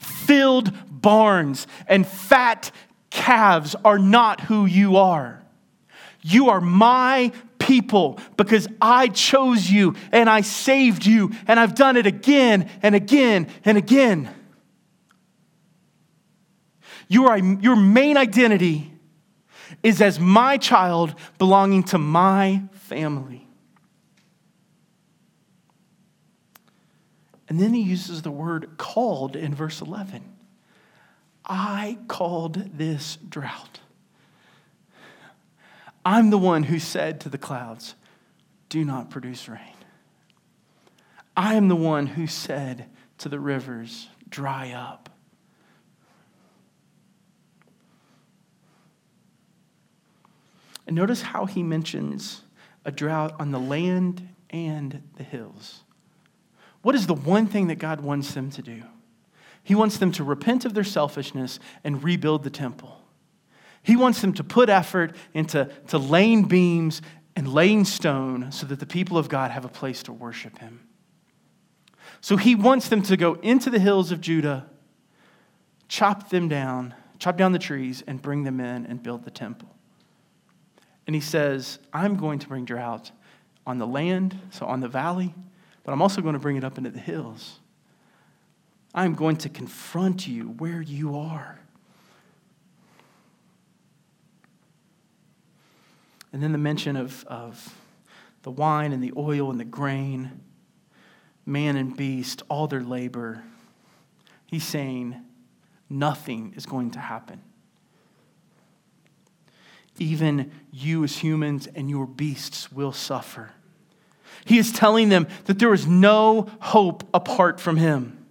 Filled 0.00 0.72
barns 0.90 1.68
and 1.86 2.04
fat 2.04 2.72
calves 3.10 3.76
are 3.84 4.00
not 4.00 4.40
who 4.40 4.66
you 4.66 4.96
are. 4.96 5.40
You 6.20 6.50
are 6.50 6.60
my 6.60 7.30
people 7.60 8.18
because 8.36 8.66
I 8.80 9.06
chose 9.06 9.70
you 9.70 9.94
and 10.10 10.28
I 10.28 10.40
saved 10.40 11.06
you 11.06 11.30
and 11.46 11.60
I've 11.60 11.76
done 11.76 11.96
it 11.96 12.08
again 12.08 12.68
and 12.82 12.96
again 12.96 13.46
and 13.64 13.78
again. 13.78 14.28
You 17.06 17.28
are, 17.28 17.38
your 17.38 17.76
main 17.76 18.16
identity 18.16 18.92
is 19.84 20.02
as 20.02 20.18
my 20.18 20.56
child 20.56 21.14
belonging 21.38 21.84
to 21.84 21.98
my 21.98 22.64
family. 22.72 23.46
And 27.52 27.60
then 27.60 27.74
he 27.74 27.82
uses 27.82 28.22
the 28.22 28.30
word 28.30 28.78
called 28.78 29.36
in 29.36 29.54
verse 29.54 29.82
11. 29.82 30.24
I 31.44 31.98
called 32.08 32.78
this 32.78 33.18
drought. 33.28 33.80
I'm 36.02 36.30
the 36.30 36.38
one 36.38 36.62
who 36.62 36.78
said 36.78 37.20
to 37.20 37.28
the 37.28 37.36
clouds, 37.36 37.94
Do 38.70 38.86
not 38.86 39.10
produce 39.10 39.50
rain. 39.50 39.74
I 41.36 41.52
am 41.52 41.68
the 41.68 41.76
one 41.76 42.06
who 42.06 42.26
said 42.26 42.88
to 43.18 43.28
the 43.28 43.38
rivers, 43.38 44.08
Dry 44.30 44.70
up. 44.70 45.10
And 50.86 50.96
notice 50.96 51.20
how 51.20 51.44
he 51.44 51.62
mentions 51.62 52.44
a 52.86 52.90
drought 52.90 53.38
on 53.38 53.50
the 53.50 53.60
land 53.60 54.26
and 54.48 55.06
the 55.18 55.22
hills. 55.22 55.82
What 56.82 56.94
is 56.94 57.06
the 57.06 57.14
one 57.14 57.46
thing 57.46 57.68
that 57.68 57.78
God 57.78 58.00
wants 58.00 58.34
them 58.34 58.50
to 58.50 58.62
do? 58.62 58.82
He 59.62 59.74
wants 59.74 59.98
them 59.98 60.12
to 60.12 60.24
repent 60.24 60.64
of 60.64 60.74
their 60.74 60.84
selfishness 60.84 61.60
and 61.84 62.02
rebuild 62.02 62.42
the 62.42 62.50
temple. 62.50 63.00
He 63.82 63.96
wants 63.96 64.20
them 64.20 64.32
to 64.34 64.44
put 64.44 64.68
effort 64.68 65.14
into 65.34 65.70
to 65.88 65.98
laying 65.98 66.44
beams 66.44 67.02
and 67.34 67.52
laying 67.52 67.84
stone 67.84 68.52
so 68.52 68.66
that 68.66 68.80
the 68.80 68.86
people 68.86 69.16
of 69.16 69.28
God 69.28 69.50
have 69.50 69.64
a 69.64 69.68
place 69.68 70.02
to 70.04 70.12
worship 70.12 70.58
Him. 70.58 70.86
So 72.20 72.36
he 72.36 72.54
wants 72.54 72.88
them 72.88 73.02
to 73.02 73.16
go 73.16 73.34
into 73.34 73.70
the 73.70 73.80
hills 73.80 74.12
of 74.12 74.20
Judah, 74.20 74.66
chop 75.88 76.30
them 76.30 76.48
down, 76.48 76.94
chop 77.18 77.36
down 77.36 77.52
the 77.52 77.58
trees, 77.58 78.02
and 78.06 78.22
bring 78.22 78.44
them 78.44 78.60
in 78.60 78.86
and 78.86 79.02
build 79.02 79.24
the 79.24 79.30
temple. 79.30 79.68
And 81.06 81.16
he 81.16 81.20
says, 81.20 81.80
I'm 81.92 82.16
going 82.16 82.38
to 82.40 82.48
bring 82.48 82.64
drought 82.64 83.10
on 83.66 83.78
the 83.78 83.86
land, 83.86 84.38
so 84.50 84.66
on 84.66 84.80
the 84.80 84.88
valley, 84.88 85.34
but 85.84 85.92
I'm 85.92 86.02
also 86.02 86.20
going 86.20 86.34
to 86.34 86.38
bring 86.38 86.56
it 86.56 86.64
up 86.64 86.78
into 86.78 86.90
the 86.90 86.98
hills. 86.98 87.60
I'm 88.94 89.14
going 89.14 89.36
to 89.38 89.48
confront 89.48 90.26
you 90.28 90.48
where 90.58 90.80
you 90.80 91.16
are. 91.16 91.58
And 96.32 96.42
then 96.42 96.52
the 96.52 96.58
mention 96.58 96.96
of, 96.96 97.24
of 97.26 97.74
the 98.42 98.50
wine 98.50 98.92
and 98.92 99.02
the 99.02 99.12
oil 99.16 99.50
and 99.50 99.60
the 99.60 99.64
grain, 99.64 100.40
man 101.44 101.76
and 101.76 101.96
beast, 101.96 102.42
all 102.48 102.66
their 102.66 102.82
labor. 102.82 103.42
He's 104.46 104.64
saying 104.64 105.20
nothing 105.90 106.54
is 106.56 106.66
going 106.66 106.92
to 106.92 106.98
happen. 106.98 107.42
Even 109.98 110.52
you, 110.70 111.04
as 111.04 111.18
humans, 111.18 111.68
and 111.74 111.90
your 111.90 112.06
beasts 112.06 112.72
will 112.72 112.92
suffer. 112.92 113.52
He 114.44 114.58
is 114.58 114.72
telling 114.72 115.08
them 115.08 115.26
that 115.44 115.58
there 115.58 115.72
is 115.72 115.86
no 115.86 116.48
hope 116.60 117.04
apart 117.14 117.60
from 117.60 117.76
Him. 117.76 118.26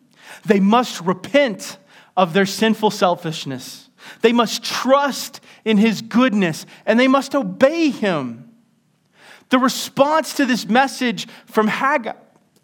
They 0.45 0.59
must 0.59 1.01
repent 1.01 1.77
of 2.17 2.33
their 2.33 2.45
sinful 2.45 2.91
selfishness. 2.91 3.89
They 4.21 4.33
must 4.33 4.63
trust 4.63 5.41
in 5.63 5.77
His 5.77 6.01
goodness 6.01 6.65
and 6.85 6.99
they 6.99 7.07
must 7.07 7.35
obey 7.35 7.89
Him. 7.89 8.51
The 9.49 9.59
response 9.59 10.35
to 10.35 10.45
this 10.45 10.67
message 10.67 11.27
from 11.45 11.67
Haggai, 11.67 12.13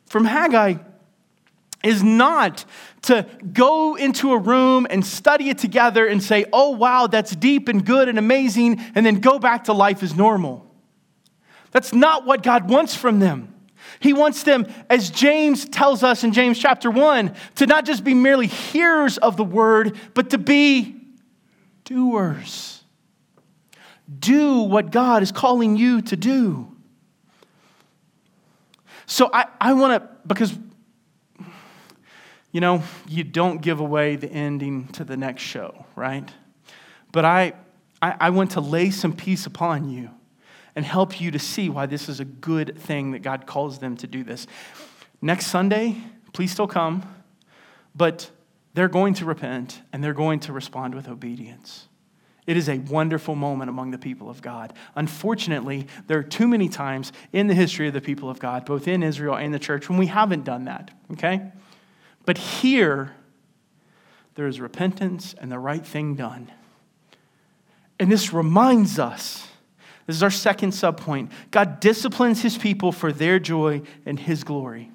from 0.06 0.26
Haggai 0.26 0.76
is 1.84 2.04
not 2.04 2.66
to 3.04 3.26
go 3.54 3.96
into 3.96 4.34
a 4.34 4.38
room 4.38 4.88
and 4.90 5.06
study 5.06 5.50
it 5.50 5.58
together 5.58 6.08
and 6.08 6.22
say, 6.22 6.46
oh, 6.52 6.72
wow, 6.72 7.08
that's 7.08 7.36
deep 7.36 7.70
and 7.70 7.86
good 7.86 8.10
and 8.10 8.18
amazing, 8.18 8.80
and 8.96 9.06
then 9.06 9.20
go 9.20 9.40
back 9.40 9.66
to 9.66 9.74
life 9.74 10.02
as 10.02 10.16
normal. 10.16 10.67
That's 11.78 11.94
not 11.94 12.26
what 12.26 12.42
God 12.42 12.72
wants 12.72 12.96
from 12.96 13.20
them. 13.20 13.54
He 14.00 14.12
wants 14.12 14.42
them, 14.42 14.66
as 14.90 15.12
James 15.12 15.66
tells 15.66 16.02
us 16.02 16.24
in 16.24 16.34
James 16.34 16.58
chapter 16.58 16.90
1, 16.90 17.36
to 17.58 17.68
not 17.68 17.86
just 17.86 18.04
be 18.04 18.16
merely 18.16 18.48
hearers 18.48 19.20
of 19.20 19.38
the 19.38 19.44
word, 19.44 19.96
but 20.16 20.32
to 20.32 20.40
be 20.40 21.00
doers. 21.86 22.82
Do 24.20 24.62
what 24.62 24.90
God 24.90 25.22
is 25.22 25.32
calling 25.32 25.78
you 25.78 26.02
to 26.02 26.18
do. 26.18 26.76
So 29.06 29.30
I, 29.32 29.46
I 29.62 29.74
want 29.74 30.02
to, 30.02 30.10
because, 30.26 30.58
you 32.52 32.60
know, 32.60 32.82
you 33.08 33.24
don't 33.24 33.62
give 33.62 33.82
away 33.82 34.16
the 34.16 34.32
ending 34.32 34.88
to 34.94 35.04
the 35.04 35.16
next 35.16 35.44
show, 35.44 35.86
right? 35.96 36.28
But 37.12 37.24
I, 37.24 37.54
I, 38.02 38.16
I 38.20 38.30
want 38.32 38.50
to 38.54 38.62
lay 38.62 38.90
some 38.90 39.14
peace 39.14 39.46
upon 39.46 39.92
you 39.92 40.10
and 40.78 40.86
help 40.86 41.20
you 41.20 41.32
to 41.32 41.40
see 41.40 41.70
why 41.70 41.88
this 41.88 42.08
is 42.08 42.20
a 42.20 42.26
good 42.26 42.78
thing 42.78 43.10
that 43.10 43.24
God 43.24 43.48
calls 43.48 43.80
them 43.80 43.98
to 43.98 44.06
do 44.06 44.24
this. 44.24 44.46
Next 45.24 45.48
Sunday, 45.48 45.98
please 46.34 46.52
still 46.52 46.68
come, 46.68 47.02
but 47.96 48.30
they're 48.76 48.88
going 48.88 49.16
to 49.16 49.26
repent 49.26 49.82
and 49.92 50.04
they're 50.04 50.14
going 50.14 50.40
to 50.42 50.54
respond 50.54 50.94
with 50.94 51.08
obedience. 51.08 51.88
It 52.46 52.58
is 52.58 52.70
a 52.70 52.78
wonderful 52.78 53.34
moment 53.34 53.72
among 53.72 53.90
the 53.90 53.98
people 53.98 54.30
of 54.30 54.44
God. 54.44 54.72
Unfortunately, 54.96 55.88
there 56.06 56.20
are 56.20 56.24
too 56.24 56.48
many 56.48 56.70
times 56.70 57.12
in 57.34 57.48
the 57.48 57.56
history 57.56 57.88
of 57.88 57.96
the 57.96 58.00
people 58.00 58.30
of 58.30 58.38
God, 58.40 58.64
both 58.64 58.88
in 58.88 59.02
Israel 59.02 59.36
and 59.36 59.52
the 59.52 59.58
church, 59.60 59.90
when 59.90 59.98
we 59.98 60.06
haven't 60.06 60.44
done 60.44 60.66
that, 60.66 60.92
okay? 61.14 61.52
But 62.24 62.38
here, 62.38 63.16
there 64.36 64.46
is 64.46 64.62
repentance 64.62 65.34
and 65.42 65.52
the 65.52 65.58
right 65.58 65.84
thing 65.84 66.14
done. 66.14 66.52
And 68.00 68.12
this 68.12 68.32
reminds 68.32 69.00
us 69.00 69.48
this 70.08 70.16
is 70.16 70.24
our 70.24 70.32
second 70.32 70.72
subpoint. 70.72 71.32
God 71.52 71.82
disciplines 71.82 72.42
his 72.42 72.58
people 72.58 72.92
for 72.94 73.12
their 73.12 73.40
joy 73.40 73.82
and 74.06 74.18
his 74.18 74.44
glory. 74.44 74.90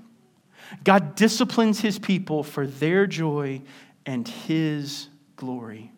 God 0.85 1.14
disciplines 1.14 1.81
his 1.81 1.98
people 1.98 2.42
for 2.42 2.66
their 2.66 3.07
joy 3.07 3.61
and 4.07 4.27
his 4.27 5.09
glory. 5.37 5.92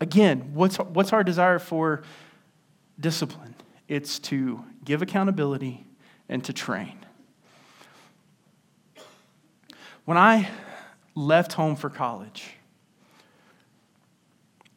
Again, 0.00 0.50
what's, 0.52 0.76
what's 0.76 1.12
our 1.12 1.22
desire 1.22 1.60
for 1.60 2.02
discipline? 2.98 3.54
It's 3.86 4.18
to 4.18 4.64
give 4.84 5.00
accountability 5.00 5.86
and 6.28 6.44
to 6.44 6.52
train. 6.52 6.98
When 10.04 10.18
I 10.18 10.50
left 11.14 11.52
home 11.52 11.76
for 11.76 11.88
college, 11.88 12.55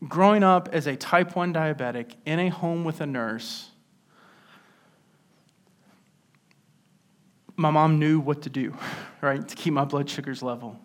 growing 0.08 0.44
up 0.44 0.70
as 0.72 0.88
a 0.88 0.96
type 0.96 1.36
1 1.36 1.54
diabetic 1.54 2.14
in 2.26 2.40
a 2.40 2.50
home 2.50 2.84
with 2.84 3.02
a 3.02 3.06
nurse, 3.06 3.70
my 7.56 7.70
mom 7.70 8.00
knew 8.00 8.20
what 8.20 8.44
to 8.44 8.50
do, 8.50 8.76
right, 9.22 9.46
to 9.48 9.56
keep 9.56 9.74
my 9.74 9.84
blood 9.84 10.10
sugars 10.10 10.42
level. 10.42 10.80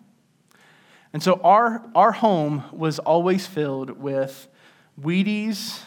And 1.13 1.23
so 1.23 1.39
our, 1.43 1.81
our 1.95 2.11
home 2.11 2.63
was 2.73 2.99
always 2.99 3.47
filled 3.47 3.91
with 3.91 4.49
Wheaties 5.01 5.81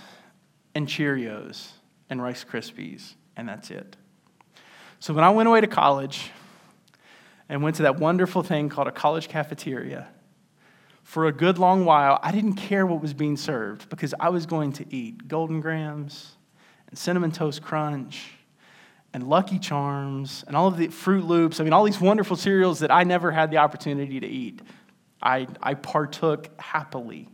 and 0.74 0.88
Cheerios 0.88 1.72
and 2.08 2.22
Rice 2.22 2.44
Krispies, 2.44 3.14
and 3.36 3.46
that's 3.46 3.70
it. 3.70 3.96
So 5.00 5.12
when 5.12 5.24
I 5.24 5.30
went 5.30 5.48
away 5.48 5.60
to 5.60 5.66
college 5.66 6.30
and 7.48 7.62
went 7.62 7.76
to 7.76 7.82
that 7.82 7.98
wonderful 7.98 8.42
thing 8.42 8.70
called 8.70 8.88
a 8.88 8.92
college 8.92 9.28
cafeteria, 9.28 10.08
for 11.08 11.24
a 11.26 11.32
good 11.32 11.56
long 11.56 11.86
while, 11.86 12.20
I 12.22 12.32
didn't 12.32 12.56
care 12.56 12.84
what 12.84 13.00
was 13.00 13.14
being 13.14 13.38
served 13.38 13.88
because 13.88 14.12
I 14.20 14.28
was 14.28 14.44
going 14.44 14.74
to 14.74 14.84
eat 14.94 15.26
Golden 15.26 15.62
Grahams 15.62 16.36
and 16.86 16.98
Cinnamon 16.98 17.32
Toast 17.32 17.62
Crunch 17.62 18.32
and 19.14 19.26
Lucky 19.26 19.58
Charms 19.58 20.44
and 20.46 20.54
all 20.54 20.66
of 20.66 20.76
the 20.76 20.88
Froot 20.88 21.26
Loops. 21.26 21.60
I 21.60 21.64
mean, 21.64 21.72
all 21.72 21.84
these 21.84 21.98
wonderful 21.98 22.36
cereals 22.36 22.80
that 22.80 22.90
I 22.90 23.04
never 23.04 23.30
had 23.30 23.50
the 23.50 23.56
opportunity 23.56 24.20
to 24.20 24.26
eat. 24.26 24.60
I, 25.22 25.46
I 25.62 25.72
partook 25.72 26.50
happily 26.60 27.30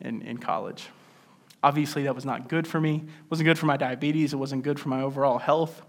in, 0.00 0.22
in 0.22 0.38
college. 0.38 0.88
Obviously, 1.62 2.04
that 2.04 2.14
was 2.14 2.24
not 2.24 2.48
good 2.48 2.66
for 2.66 2.80
me. 2.80 3.04
It 3.04 3.30
wasn't 3.30 3.48
good 3.48 3.58
for 3.58 3.66
my 3.66 3.76
diabetes. 3.76 4.32
It 4.32 4.36
wasn't 4.36 4.62
good 4.62 4.80
for 4.80 4.88
my 4.88 5.02
overall 5.02 5.36
health. 5.36 5.82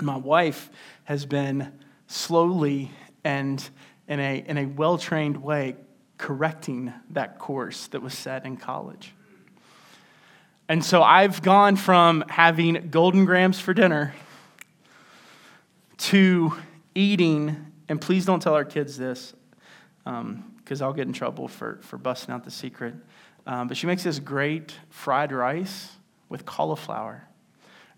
My 0.00 0.16
wife 0.16 0.70
has 1.04 1.24
been 1.24 1.72
slowly 2.08 2.90
and 3.22 3.70
in 4.08 4.18
a, 4.20 4.44
in 4.46 4.58
a 4.58 4.64
well 4.64 4.98
trained 4.98 5.36
way 5.42 5.76
correcting 6.16 6.92
that 7.10 7.38
course 7.38 7.86
that 7.88 8.02
was 8.02 8.14
set 8.14 8.44
in 8.44 8.56
college. 8.56 9.14
And 10.68 10.84
so 10.84 11.02
I've 11.02 11.40
gone 11.40 11.76
from 11.76 12.24
having 12.28 12.88
Golden 12.90 13.24
Grahams 13.24 13.60
for 13.60 13.72
dinner 13.72 14.14
to 15.98 16.54
eating, 16.94 17.72
and 17.88 18.00
please 18.00 18.26
don't 18.26 18.40
tell 18.40 18.54
our 18.54 18.64
kids 18.64 18.98
this, 18.98 19.34
because 20.04 20.82
um, 20.82 20.82
I'll 20.82 20.92
get 20.92 21.06
in 21.06 21.12
trouble 21.12 21.48
for, 21.48 21.78
for 21.82 21.96
busting 21.96 22.34
out 22.34 22.44
the 22.44 22.50
secret. 22.50 22.94
Um, 23.46 23.68
but 23.68 23.76
she 23.76 23.86
makes 23.86 24.02
this 24.02 24.18
great 24.18 24.74
fried 24.90 25.32
rice 25.32 25.92
with 26.28 26.44
cauliflower. 26.44 27.24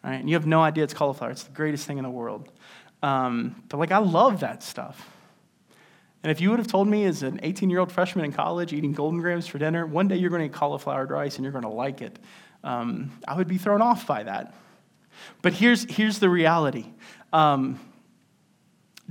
Right? 0.04 0.14
And 0.14 0.28
you 0.28 0.36
have 0.36 0.46
no 0.46 0.62
idea 0.62 0.84
it's 0.84 0.94
cauliflower. 0.94 1.30
It's 1.30 1.42
the 1.42 1.52
greatest 1.52 1.86
thing 1.86 1.98
in 1.98 2.04
the 2.04 2.10
world. 2.10 2.48
Um, 3.02 3.64
but 3.68 3.78
like, 3.78 3.90
I 3.90 3.98
love 3.98 4.40
that 4.40 4.62
stuff. 4.62 5.08
And 6.22 6.30
if 6.30 6.40
you 6.40 6.50
would 6.50 6.58
have 6.58 6.68
told 6.68 6.86
me 6.86 7.04
as 7.04 7.22
an 7.22 7.40
18 7.42 7.70
year 7.70 7.80
old 7.80 7.90
freshman 7.90 8.24
in 8.24 8.32
college 8.32 8.72
eating 8.72 8.92
Golden 8.92 9.20
Grahams 9.20 9.46
for 9.46 9.58
dinner, 9.58 9.86
one 9.86 10.08
day 10.08 10.16
you're 10.16 10.30
going 10.30 10.40
to 10.40 10.46
eat 10.46 10.52
cauliflower 10.52 11.06
rice 11.06 11.36
and 11.36 11.44
you're 11.44 11.52
going 11.52 11.62
to 11.62 11.70
like 11.70 12.02
it, 12.02 12.18
um, 12.62 13.10
I 13.26 13.36
would 13.36 13.48
be 13.48 13.58
thrown 13.58 13.80
off 13.80 14.06
by 14.06 14.24
that. 14.24 14.54
But 15.42 15.54
here's, 15.54 15.84
here's 15.84 16.18
the 16.18 16.28
reality 16.28 16.86
um, 17.32 17.78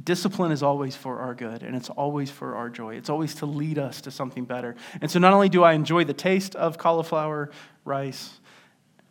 discipline 0.03 0.51
is 0.51 0.63
always 0.63 0.95
for 0.95 1.19
our 1.19 1.33
good, 1.33 1.63
and 1.63 1.75
it's 1.75 1.89
always 1.89 2.29
for 2.29 2.55
our 2.55 2.69
joy. 2.69 2.95
It's 2.95 3.09
always 3.09 3.35
to 3.35 3.45
lead 3.45 3.77
us 3.79 4.01
to 4.01 4.11
something 4.11 4.45
better. 4.45 4.75
And 5.01 5.09
so 5.09 5.19
not 5.19 5.33
only 5.33 5.49
do 5.49 5.63
I 5.63 5.73
enjoy 5.73 6.03
the 6.03 6.13
taste 6.13 6.55
of 6.55 6.77
cauliflower 6.77 7.51
rice, 7.85 8.39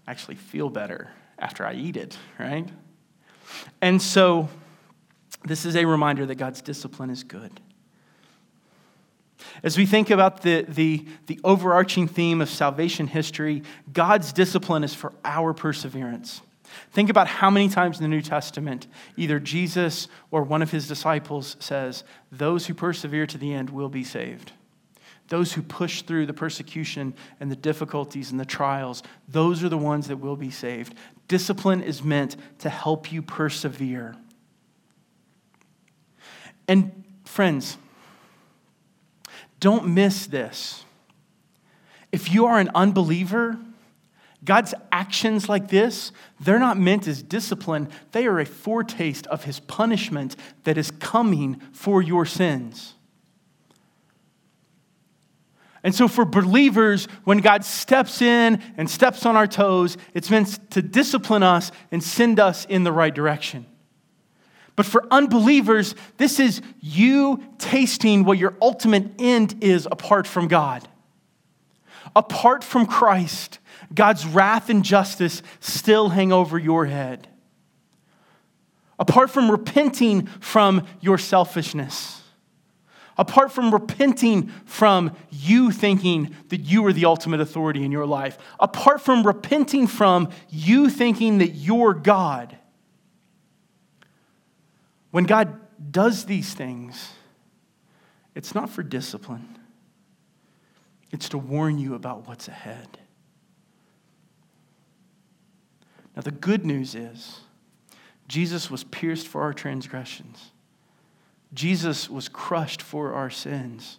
I 0.07 0.11
actually 0.11 0.37
feel 0.37 0.71
better 0.71 1.11
after 1.39 1.65
I 1.65 1.75
eat 1.75 1.97
it, 1.97 2.17
right? 2.39 2.69
And 3.81 4.01
so 4.01 4.49
this 5.45 5.65
is 5.65 5.77
a 5.77 5.85
reminder 5.85 6.27
that 6.27 6.37
God's 6.37 6.61
discipline 6.61 7.11
is 7.11 7.23
good. 7.23 7.61
As 9.62 9.79
we 9.79 9.87
think 9.87 10.11
about 10.11 10.42
the, 10.42 10.64
the, 10.68 11.07
the 11.27 11.40
overarching 11.44 12.09
theme 12.09 12.40
of 12.40 12.51
salvation 12.51 13.07
history, 13.07 13.62
God's 13.92 14.33
discipline 14.33 14.85
is 14.85 14.94
for 14.94 15.12
our 15.24 15.55
perseverance. 15.55 16.40
Think 16.90 17.11
about 17.11 17.29
how 17.29 17.51
many 17.51 17.68
times 17.68 17.98
in 17.98 18.03
the 18.03 18.09
New 18.09 18.22
Testament 18.22 18.87
either 19.16 19.38
Jesus 19.40 20.09
or 20.31 20.42
one 20.42 20.62
of 20.62 20.70
his 20.70 20.87
disciples 20.87 21.57
says, 21.61 22.05
Those 22.31 22.66
who 22.66 22.74
persevere 22.74 23.27
to 23.27 23.38
the 23.38 23.55
end 23.55 23.70
will 23.70 23.88
be 23.88 24.05
saved. 24.05 24.53
Those 25.29 25.53
who 25.53 25.62
push 25.62 26.03
through 26.03 26.27
the 26.27 26.33
persecution 26.33 27.14
and 27.38 27.51
the 27.51 27.57
difficulties 27.57 28.31
and 28.31 28.40
the 28.40 28.46
trials, 28.46 29.03
those 29.29 29.62
are 29.62 29.68
the 29.68 29.79
ones 29.79 30.09
that 30.09 30.16
will 30.16 30.37
be 30.37 30.51
saved. 30.51 30.94
Discipline 31.27 31.83
is 31.83 32.03
meant 32.03 32.37
to 32.61 32.70
help 32.70 33.12
you 33.12 33.20
persevere. 33.20 34.16
And 36.66 37.05
friends, 37.24 37.77
don't 39.61 39.88
miss 39.88 40.27
this. 40.27 40.85
If 42.12 42.33
you 42.33 42.47
are 42.47 42.59
an 42.59 42.71
unbeliever, 42.75 43.59
God's 44.44 44.73
actions 44.92 45.49
like 45.49 45.68
this, 45.68 46.12
they're 46.40 46.59
not 46.59 46.79
meant 46.79 47.09
as 47.09 47.23
discipline. 47.23 47.88
They 48.12 48.27
are 48.27 48.38
a 48.38 48.47
foretaste 48.47 49.27
of 49.27 49.44
his 49.44 49.61
punishment 49.61 50.37
that 50.64 50.79
is 50.79 50.90
coming 50.90 51.61
for 51.73 52.01
your 52.01 52.25
sins. 52.25 52.94
And 55.83 55.94
so, 55.94 56.09
for 56.09 56.25
believers, 56.25 57.07
when 57.25 57.38
God 57.38 57.64
steps 57.64 58.21
in 58.21 58.61
and 58.77 58.90
steps 58.90 59.25
on 59.25 59.37
our 59.37 59.47
toes, 59.47 59.97
it's 60.12 60.31
meant 60.31 60.71
to 60.73 60.83
discipline 60.83 61.42
us 61.42 61.71
and 61.92 62.03
send 62.03 62.40
us 62.40 62.64
in 62.64 62.85
the 62.85 62.92
right 62.92 63.14
direction. 63.14 63.66
But 64.79 64.87
for 64.87 65.05
unbelievers, 65.11 65.97
this 66.19 66.38
is 66.38 66.62
you 66.81 67.43
tasting 67.59 68.23
what 68.23 68.38
your 68.38 68.55
ultimate 68.62 69.11
end 69.19 69.57
is 69.61 69.88
apart 69.91 70.25
from 70.25 70.47
God. 70.47 70.87
Apart 72.14 72.62
from 72.62 72.87
Christ, 72.87 73.59
God's 73.93 74.25
wrath 74.25 74.71
and 74.71 74.85
justice 74.85 75.43
still 75.59 76.11
hang 76.11 76.31
over 76.31 76.61
your 76.61 76.87
head. 76.87 77.27
Apart 79.01 79.31
from 79.31 79.51
repenting 79.51 80.27
from 80.27 80.87
your 81.01 81.19
selfishness, 81.19 82.23
apart 83.17 83.51
from 83.51 83.73
repenting 83.73 84.47
from 84.64 85.11
you 85.29 85.73
thinking 85.73 86.37
that 86.51 86.61
you 86.61 86.87
are 86.87 86.93
the 86.93 87.07
ultimate 87.07 87.41
authority 87.41 87.83
in 87.83 87.91
your 87.91 88.07
life, 88.07 88.38
apart 88.61 89.01
from 89.01 89.27
repenting 89.27 89.88
from 89.88 90.29
you 90.49 90.88
thinking 90.88 91.38
that 91.38 91.57
you're 91.57 91.95
God, 91.95 92.57
when 95.11 95.25
God 95.25 95.59
does 95.90 96.27
these 96.27 96.55
things, 96.55 97.12
it's 98.35 98.55
not 98.55 98.71
for 98.71 98.83
discipline, 98.83 99.59
it's 101.11 101.29
to 101.31 101.38
warn 101.38 101.79
you 101.79 101.94
about 101.94 102.29
what's 102.29 102.49
ahead. 102.49 102.99
Now, 106.14 106.23
the 106.23 106.31
good 106.31 106.66
news 106.66 106.94
is 106.94 107.40
Jesus 108.27 108.71
was 108.71 108.85
pierced 108.85 109.27
for 109.29 109.42
our 109.42 109.53
transgressions, 109.53 110.53
Jesus 111.55 112.11
was 112.11 112.29
crushed 112.29 112.83
for 112.83 113.14
our 113.14 113.31
sins. 113.31 113.99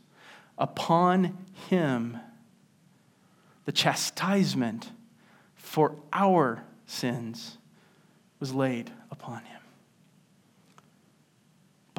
Upon 0.58 1.38
him, 1.70 2.18
the 3.64 3.72
chastisement 3.72 4.92
for 5.56 5.96
our 6.12 6.66
sins 6.86 7.58
was 8.42 8.54
laid 8.54 8.92
upon 9.10 9.46
him. 9.46 9.59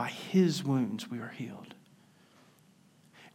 By 0.00 0.08
his 0.08 0.64
wounds 0.64 1.10
we 1.10 1.18
are 1.18 1.28
healed. 1.28 1.74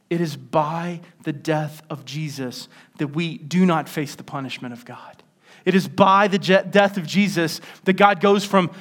It 0.09 0.19
is 0.19 0.35
by 0.35 1.01
the 1.21 1.31
death 1.31 1.83
of 1.91 2.05
Jesus 2.05 2.69
that 2.97 3.09
we 3.09 3.37
do 3.37 3.67
not 3.67 3.87
face 3.87 4.15
the 4.15 4.23
punishment 4.23 4.73
of 4.73 4.83
God. 4.83 5.21
It 5.63 5.75
is 5.75 5.87
by 5.87 6.27
the 6.27 6.39
death 6.39 6.97
of 6.97 7.05
Jesus 7.05 7.61
that 7.83 7.93
God 7.93 8.19
goes 8.19 8.45
from 8.45 8.71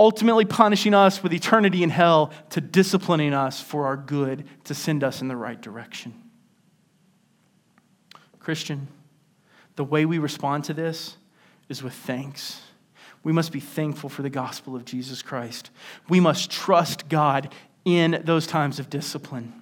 ultimately 0.00 0.44
punishing 0.44 0.94
us 0.94 1.22
with 1.22 1.32
eternity 1.32 1.84
in 1.84 1.90
hell 1.90 2.32
to 2.50 2.60
disciplining 2.60 3.34
us 3.34 3.60
for 3.60 3.86
our 3.86 3.96
good 3.96 4.44
to 4.64 4.74
send 4.74 5.04
us 5.04 5.20
in 5.20 5.28
the 5.28 5.36
right 5.36 5.60
direction. 5.60 6.20
Christian, 8.40 8.88
the 9.76 9.84
way 9.84 10.06
we 10.06 10.18
respond 10.18 10.64
to 10.64 10.74
this 10.74 11.18
is 11.68 11.84
with 11.84 11.94
thanks 11.94 12.62
we 13.24 13.32
must 13.32 13.52
be 13.52 13.60
thankful 13.60 14.08
for 14.08 14.22
the 14.22 14.30
gospel 14.30 14.74
of 14.74 14.84
Jesus 14.84 15.22
Christ. 15.22 15.70
We 16.08 16.20
must 16.20 16.50
trust 16.50 17.08
God 17.08 17.52
in 17.84 18.22
those 18.24 18.46
times 18.46 18.78
of 18.78 18.90
discipline. 18.90 19.52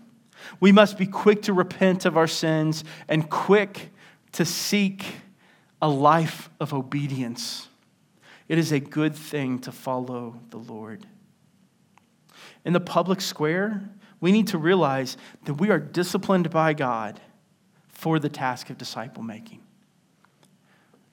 We 0.59 0.73
must 0.73 0.97
be 0.97 1.07
quick 1.07 1.43
to 1.43 1.53
repent 1.53 2.07
of 2.07 2.17
our 2.17 2.27
sins 2.27 2.85
and 3.09 3.29
quick 3.29 3.91
to 4.33 4.45
seek 4.45 5.05
a 5.83 5.89
life 5.89 6.51
of 6.61 6.73
obedience. 6.73 7.69
It 8.49 8.59
is 8.59 8.73
a 8.73 8.81
good 8.81 9.15
thing 9.15 9.59
to 9.61 9.73
follow 9.73 10.41
the 10.51 10.59
Lord. 10.59 11.07
In 12.65 12.73
the 12.73 12.81
public 12.81 13.21
square, 13.21 13.83
we 14.21 14.33
need 14.33 14.49
to 14.49 14.59
realize 14.59 15.17
that 15.45 15.55
we 15.55 15.71
are 15.71 15.79
disciplined 15.79 16.51
by 16.51 16.73
God 16.73 17.21
for 17.89 18.19
the 18.19 18.29
task 18.29 18.71
of 18.71 18.79
disciple 18.79 19.23
making. 19.23 19.63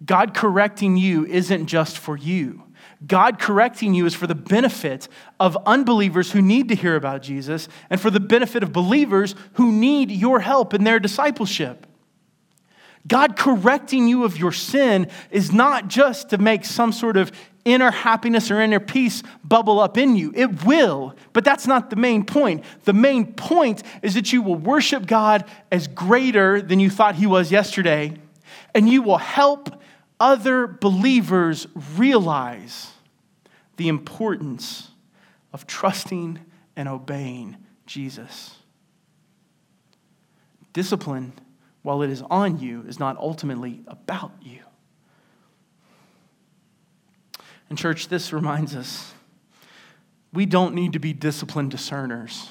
God 0.05 0.33
correcting 0.33 0.97
you 0.97 1.25
isn't 1.25 1.67
just 1.67 1.97
for 1.97 2.15
you. 2.15 2.63
God 3.05 3.39
correcting 3.39 3.93
you 3.93 4.05
is 4.05 4.13
for 4.13 4.27
the 4.27 4.35
benefit 4.35 5.07
of 5.39 5.57
unbelievers 5.65 6.31
who 6.31 6.41
need 6.41 6.69
to 6.69 6.75
hear 6.75 6.95
about 6.95 7.21
Jesus 7.21 7.67
and 7.89 8.01
for 8.01 8.09
the 8.09 8.19
benefit 8.19 8.63
of 8.63 8.71
believers 8.71 9.35
who 9.53 9.71
need 9.71 10.09
your 10.11 10.39
help 10.39 10.73
in 10.73 10.83
their 10.83 10.99
discipleship. 10.99 11.85
God 13.07 13.37
correcting 13.37 14.07
you 14.07 14.23
of 14.23 14.37
your 14.37 14.51
sin 14.51 15.09
is 15.31 15.53
not 15.53 15.87
just 15.87 16.29
to 16.31 16.37
make 16.37 16.65
some 16.65 16.91
sort 16.91 17.17
of 17.17 17.31
inner 17.63 17.91
happiness 17.91 18.49
or 18.49 18.59
inner 18.59 18.79
peace 18.79 19.23
bubble 19.43 19.79
up 19.79 19.97
in 19.97 20.15
you. 20.15 20.31
It 20.35 20.65
will, 20.65 21.15
but 21.33 21.45
that's 21.45 21.67
not 21.67 21.89
the 21.89 21.95
main 21.95 22.25
point. 22.25 22.63
The 22.83 22.93
main 22.93 23.33
point 23.33 23.83
is 24.01 24.15
that 24.15 24.33
you 24.33 24.41
will 24.41 24.55
worship 24.55 25.05
God 25.05 25.45
as 25.71 25.87
greater 25.87 26.61
than 26.61 26.79
you 26.79 26.89
thought 26.89 27.15
He 27.15 27.27
was 27.27 27.51
yesterday, 27.51 28.13
and 28.73 28.89
you 28.89 29.01
will 29.01 29.17
help 29.17 29.81
other 30.19 30.67
believers 30.67 31.67
realize 31.95 32.91
the 33.77 33.87
importance 33.87 34.89
of 35.53 35.67
trusting 35.67 36.39
and 36.75 36.89
obeying 36.89 37.57
Jesus. 37.85 38.55
Discipline, 40.73 41.33
while 41.81 42.01
it 42.01 42.09
is 42.09 42.21
on 42.29 42.59
you, 42.59 42.83
is 42.87 42.99
not 42.99 43.17
ultimately 43.17 43.81
about 43.87 44.31
you. 44.41 44.59
And, 47.69 47.77
church, 47.77 48.07
this 48.07 48.31
reminds 48.31 48.75
us 48.75 49.13
we 50.33 50.45
don't 50.45 50.75
need 50.75 50.93
to 50.93 50.99
be 50.99 51.13
disciplined 51.13 51.71
discerners. 51.71 52.49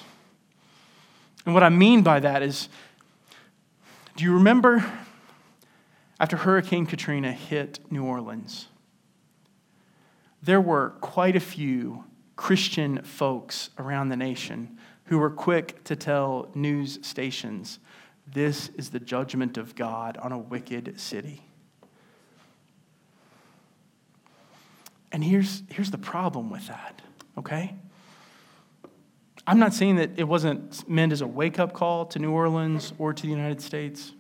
And 1.45 1.55
what 1.55 1.63
I 1.63 1.69
mean 1.69 2.03
by 2.03 2.21
that 2.21 2.43
is 2.43 2.69
do 4.17 4.25
you 4.25 4.35
remember 4.35 4.85
after 6.19 6.37
Hurricane 6.37 6.87
Katrina 6.87 7.33
hit 7.33 7.81
New 7.91 8.05
Orleans? 8.05 8.69
There 10.43 10.61
were 10.61 10.91
quite 11.01 11.37
a 11.37 11.41
few 11.41 12.05
Christian 12.37 13.03
folks 13.03 13.71
around 13.79 14.09
the 14.11 14.17
nation 14.17 14.79
who 15.05 15.19
were 15.19 15.31
quick 15.31 15.83
to 15.85 15.97
tell 15.97 16.51
news 16.55 16.99
stations 17.03 17.79
this 18.33 18.71
is 18.71 18.91
the 18.91 18.99
judgment 18.99 19.57
of 19.57 19.77
God 19.77 20.17
on 20.17 20.33
a 20.33 20.39
wicked 20.39 20.99
city. 20.99 21.43
And 25.13 25.23
here's, 25.23 25.63
here's 25.71 25.91
the 25.91 25.99
problem 25.99 26.51
with 26.51 26.67
that, 26.67 27.01
okay? 27.39 27.75
I'm 29.47 29.61
not 29.61 29.73
saying 29.73 29.97
that 29.97 30.11
it 30.17 30.25
wasn't 30.25 30.89
meant 30.89 31.13
as 31.13 31.21
a 31.21 31.27
wake 31.27 31.61
up 31.61 31.73
call 31.73 32.05
to 32.07 32.19
New 32.19 32.33
Orleans 32.33 32.93
or 32.99 33.15
to 33.15 33.23
the 33.23 33.29
United 33.29 33.61
States, 33.61 34.13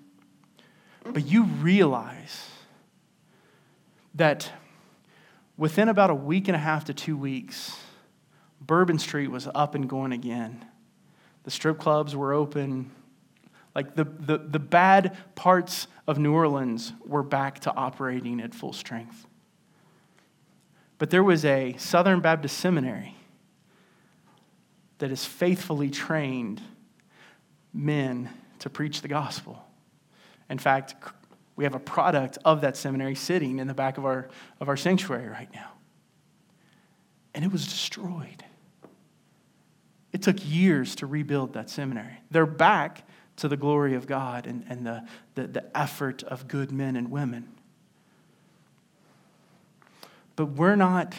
but 1.12 1.26
you 1.26 1.44
realize 1.44 2.48
that 4.14 4.50
within 5.57 5.88
about 5.88 6.11
a 6.11 6.14
week 6.14 6.48
and 6.48 6.57
a 6.57 6.59
half 6.59 6.84
to 6.86 6.94
two 6.94 7.16
weeks, 7.16 7.76
Bourbon 8.61 8.98
Street 8.98 9.28
was 9.28 9.48
up 9.54 9.74
and 9.74 9.88
going 9.88 10.12
again. 10.12 10.64
The 11.44 11.50
strip 11.50 11.78
clubs 11.78 12.16
were 12.16 12.32
open. 12.32 12.90
Like 13.74 13.94
the, 13.94 14.04
the, 14.04 14.38
the 14.38 14.59
bad 14.59 15.16
parts 15.34 15.86
of 16.07 16.18
New 16.18 16.32
Orleans 16.32 16.92
were 17.04 17.22
back 17.22 17.61
to 17.61 17.74
operating 17.74 18.40
at 18.40 18.54
full 18.54 18.72
strength. 18.72 19.26
But 20.98 21.11
there 21.11 21.22
was 21.22 21.44
a 21.44 21.74
Southern 21.78 22.20
Baptist 22.20 22.57
seminary 22.57 23.14
that 24.98 25.11
has 25.11 25.26
faithfully 25.26 25.90
trained 25.90 26.62
men 27.74 28.30
to 28.61 28.70
preach 28.70 29.02
the 29.02 29.09
gospel. 29.09 29.66
In 30.49 30.59
fact, 30.59 30.94
we 31.57 31.64
have 31.64 31.74
a 31.74 31.80
product 31.80 32.38
of 32.44 32.61
that 32.61 32.76
seminary 32.76 33.14
sitting 33.14 33.59
in 33.59 33.66
the 33.66 33.74
back 33.74 33.99
of 33.99 34.05
our, 34.05 34.28
of 34.61 34.68
our 34.68 34.76
sanctuary 34.76 35.28
right 35.28 35.53
now. 35.55 35.70
And 37.34 37.44
it 37.44 37.53
was 37.53 37.64
destroyed. 37.64 38.44
It 40.12 40.22
took 40.22 40.36
years 40.40 40.94
to 40.97 41.07
rebuild 41.07 41.55
that 41.55 41.68
seminary. 41.68 42.20
They're 42.30 42.47
back 42.47 43.07
to 43.36 43.49
the 43.49 43.57
glory 43.57 43.94
of 43.94 44.07
God 44.07 44.47
and, 44.47 44.64
and 44.68 44.86
the, 44.86 45.07
the, 45.34 45.47
the 45.47 45.76
effort 45.76 46.22
of 46.22 46.49
good 46.49 46.72
men 46.72 46.97
and 46.97 47.11
women. 47.11 47.49
But 50.36 50.47
we're 50.47 50.76
not 50.76 51.14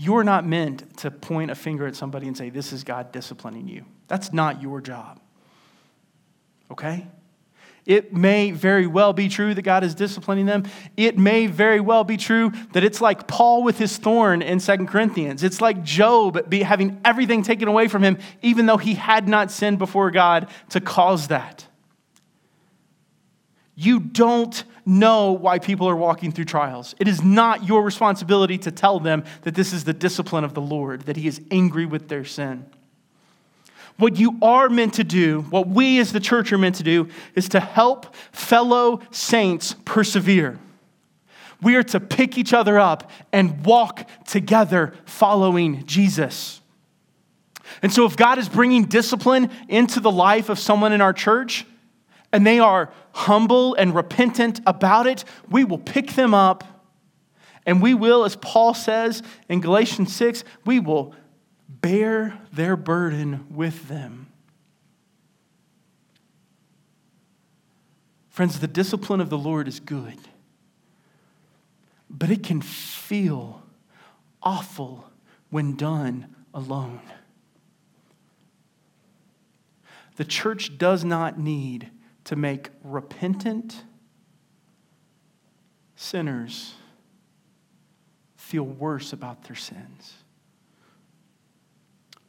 you're 0.00 0.24
not 0.24 0.46
meant 0.46 0.96
to 0.98 1.10
point 1.10 1.50
a 1.50 1.54
finger 1.54 1.86
at 1.86 1.94
somebody 1.94 2.26
and 2.26 2.34
say, 2.34 2.48
This 2.48 2.72
is 2.72 2.84
God 2.84 3.12
disciplining 3.12 3.68
you. 3.68 3.84
That's 4.08 4.32
not 4.32 4.62
your 4.62 4.80
job. 4.80 5.20
Okay? 6.70 7.06
It 7.86 8.12
may 8.12 8.50
very 8.50 8.86
well 8.86 9.12
be 9.12 9.28
true 9.28 9.54
that 9.54 9.62
God 9.62 9.82
is 9.84 9.94
disciplining 9.94 10.46
them. 10.46 10.64
It 10.96 11.18
may 11.18 11.46
very 11.46 11.80
well 11.80 12.04
be 12.04 12.16
true 12.16 12.52
that 12.72 12.84
it's 12.84 13.00
like 13.00 13.26
Paul 13.26 13.62
with 13.62 13.78
his 13.78 13.96
thorn 13.96 14.42
in 14.42 14.60
Second 14.60 14.88
Corinthians. 14.88 15.42
It's 15.42 15.60
like 15.60 15.82
Job 15.82 16.52
having 16.52 17.00
everything 17.04 17.42
taken 17.42 17.68
away 17.68 17.88
from 17.88 18.02
him, 18.02 18.18
even 18.42 18.66
though 18.66 18.76
he 18.76 18.94
had 18.94 19.28
not 19.28 19.50
sinned 19.50 19.78
before 19.78 20.10
God 20.10 20.48
to 20.70 20.80
cause 20.80 21.28
that. 21.28 21.66
You 23.74 23.98
don't 23.98 24.62
know 24.84 25.32
why 25.32 25.58
people 25.58 25.88
are 25.88 25.96
walking 25.96 26.32
through 26.32 26.44
trials. 26.44 26.94
It 26.98 27.08
is 27.08 27.22
not 27.22 27.66
your 27.66 27.82
responsibility 27.82 28.58
to 28.58 28.70
tell 28.70 29.00
them 29.00 29.24
that 29.42 29.54
this 29.54 29.72
is 29.72 29.84
the 29.84 29.94
discipline 29.94 30.44
of 30.44 30.52
the 30.52 30.60
Lord, 30.60 31.02
that 31.02 31.16
He 31.16 31.26
is 31.26 31.40
angry 31.50 31.86
with 31.86 32.08
their 32.08 32.24
sin. 32.24 32.66
What 34.00 34.18
you 34.18 34.38
are 34.40 34.68
meant 34.68 34.94
to 34.94 35.04
do, 35.04 35.42
what 35.50 35.68
we 35.68 36.00
as 36.00 36.12
the 36.12 36.20
church 36.20 36.52
are 36.52 36.58
meant 36.58 36.76
to 36.76 36.82
do, 36.82 37.08
is 37.34 37.48
to 37.50 37.60
help 37.60 38.14
fellow 38.32 39.00
saints 39.10 39.76
persevere. 39.84 40.58
We 41.62 41.76
are 41.76 41.82
to 41.84 42.00
pick 42.00 42.38
each 42.38 42.54
other 42.54 42.78
up 42.78 43.10
and 43.32 43.64
walk 43.64 44.08
together 44.26 44.94
following 45.04 45.84
Jesus. 45.84 46.62
And 47.82 47.92
so, 47.92 48.06
if 48.06 48.16
God 48.16 48.38
is 48.38 48.48
bringing 48.48 48.86
discipline 48.86 49.50
into 49.68 50.00
the 50.00 50.10
life 50.10 50.48
of 50.48 50.58
someone 50.58 50.92
in 50.92 51.00
our 51.00 51.12
church, 51.12 51.66
and 52.32 52.46
they 52.46 52.58
are 52.58 52.90
humble 53.12 53.74
and 53.74 53.94
repentant 53.94 54.60
about 54.66 55.06
it, 55.06 55.24
we 55.50 55.64
will 55.64 55.78
pick 55.78 56.12
them 56.12 56.32
up 56.32 56.64
and 57.66 57.82
we 57.82 57.94
will, 57.94 58.24
as 58.24 58.36
Paul 58.36 58.74
says 58.74 59.22
in 59.48 59.60
Galatians 59.60 60.14
6, 60.16 60.44
we 60.64 60.80
will 60.80 61.14
bear 61.80 62.38
their 62.52 62.76
burden 62.76 63.46
with 63.50 63.88
them. 63.88 64.26
Friends, 68.28 68.60
the 68.60 68.68
discipline 68.68 69.20
of 69.20 69.28
the 69.28 69.38
Lord 69.38 69.68
is 69.68 69.80
good, 69.80 70.18
but 72.08 72.30
it 72.30 72.42
can 72.42 72.60
feel 72.60 73.62
awful 74.42 75.10
when 75.50 75.76
done 75.76 76.34
alone. 76.54 77.00
The 80.16 80.24
church 80.24 80.78
does 80.78 81.04
not 81.04 81.38
need 81.38 81.90
to 82.24 82.36
make 82.36 82.70
repentant 82.82 83.84
sinners 85.96 86.74
feel 88.36 88.64
worse 88.64 89.12
about 89.12 89.44
their 89.44 89.56
sins. 89.56 90.19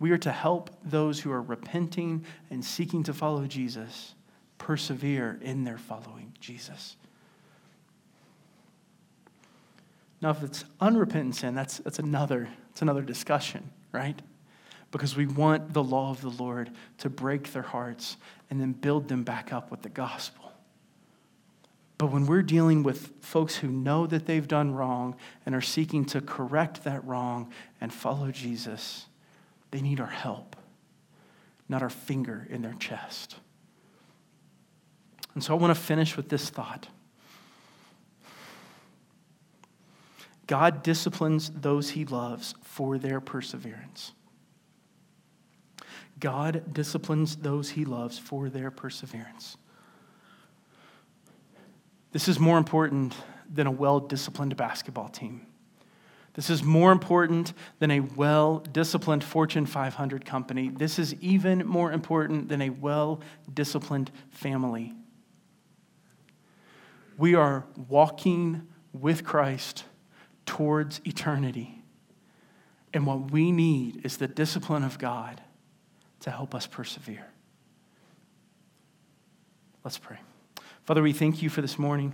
We 0.01 0.11
are 0.11 0.17
to 0.17 0.31
help 0.31 0.69
those 0.83 1.21
who 1.21 1.31
are 1.31 1.41
repenting 1.41 2.25
and 2.49 2.65
seeking 2.65 3.03
to 3.03 3.13
follow 3.13 3.47
Jesus 3.47 4.15
persevere 4.57 5.39
in 5.41 5.63
their 5.63 5.77
following 5.77 6.33
Jesus. 6.41 6.97
Now, 10.21 10.31
if 10.31 10.43
it's 10.43 10.65
unrepentant 10.81 11.37
sin, 11.37 11.55
that's, 11.55 11.77
that's, 11.77 11.99
another, 11.99 12.49
that's 12.67 12.81
another 12.81 13.01
discussion, 13.01 13.71
right? 13.93 14.21
because 14.91 15.15
we 15.15 15.25
want 15.25 15.73
the 15.73 15.83
law 15.83 16.11
of 16.11 16.21
the 16.21 16.29
Lord 16.29 16.69
to 16.99 17.09
break 17.09 17.51
their 17.53 17.63
hearts 17.63 18.17
and 18.49 18.59
then 18.59 18.73
build 18.73 19.07
them 19.07 19.23
back 19.23 19.51
up 19.51 19.71
with 19.71 19.81
the 19.81 19.89
gospel. 19.89 20.51
But 21.97 22.07
when 22.07 22.25
we're 22.25 22.41
dealing 22.41 22.83
with 22.83 23.11
folks 23.21 23.55
who 23.57 23.67
know 23.67 24.05
that 24.07 24.25
they've 24.25 24.47
done 24.47 24.73
wrong 24.73 25.15
and 25.45 25.55
are 25.55 25.61
seeking 25.61 26.03
to 26.05 26.19
correct 26.19 26.83
that 26.83 27.05
wrong 27.05 27.51
and 27.79 27.93
follow 27.93 28.31
Jesus, 28.31 29.05
they 29.71 29.81
need 29.81 29.99
our 29.99 30.07
help, 30.07 30.55
not 31.67 31.81
our 31.81 31.89
finger 31.89 32.47
in 32.49 32.61
their 32.61 32.73
chest. 32.73 33.37
And 35.33 35.43
so 35.43 35.55
I 35.55 35.57
want 35.57 35.75
to 35.75 35.81
finish 35.81 36.17
with 36.17 36.29
this 36.29 36.49
thought 36.49 36.87
God 40.47 40.83
disciplines 40.83 41.49
those 41.49 41.91
he 41.91 42.03
loves 42.03 42.55
for 42.61 42.97
their 42.97 43.21
perseverance. 43.21 44.11
God 46.19 46.73
disciplines 46.73 47.37
those 47.37 47.69
he 47.69 47.85
loves 47.85 48.19
for 48.19 48.49
their 48.49 48.69
perseverance. 48.69 49.55
This 52.11 52.27
is 52.27 52.37
more 52.37 52.57
important 52.57 53.15
than 53.49 53.65
a 53.65 53.71
well 53.71 54.01
disciplined 54.01 54.57
basketball 54.57 55.07
team. 55.07 55.47
This 56.33 56.49
is 56.49 56.63
more 56.63 56.91
important 56.91 57.53
than 57.79 57.91
a 57.91 57.99
well 57.99 58.59
disciplined 58.59 59.23
Fortune 59.23 59.65
500 59.65 60.25
company. 60.25 60.69
This 60.69 60.97
is 60.97 61.13
even 61.15 61.65
more 61.67 61.91
important 61.91 62.47
than 62.47 62.61
a 62.61 62.69
well 62.69 63.21
disciplined 63.53 64.11
family. 64.29 64.93
We 67.17 67.35
are 67.35 67.65
walking 67.89 68.67
with 68.93 69.23
Christ 69.23 69.83
towards 70.45 71.01
eternity. 71.05 71.83
And 72.93 73.05
what 73.05 73.31
we 73.31 73.51
need 73.51 74.05
is 74.05 74.17
the 74.17 74.27
discipline 74.27 74.83
of 74.83 74.97
God 74.97 75.41
to 76.21 76.31
help 76.31 76.55
us 76.55 76.67
persevere. 76.67 77.27
Let's 79.83 79.97
pray. 79.97 80.17
Father, 80.83 81.01
we 81.01 81.13
thank 81.13 81.41
you 81.41 81.49
for 81.49 81.61
this 81.61 81.77
morning. 81.79 82.09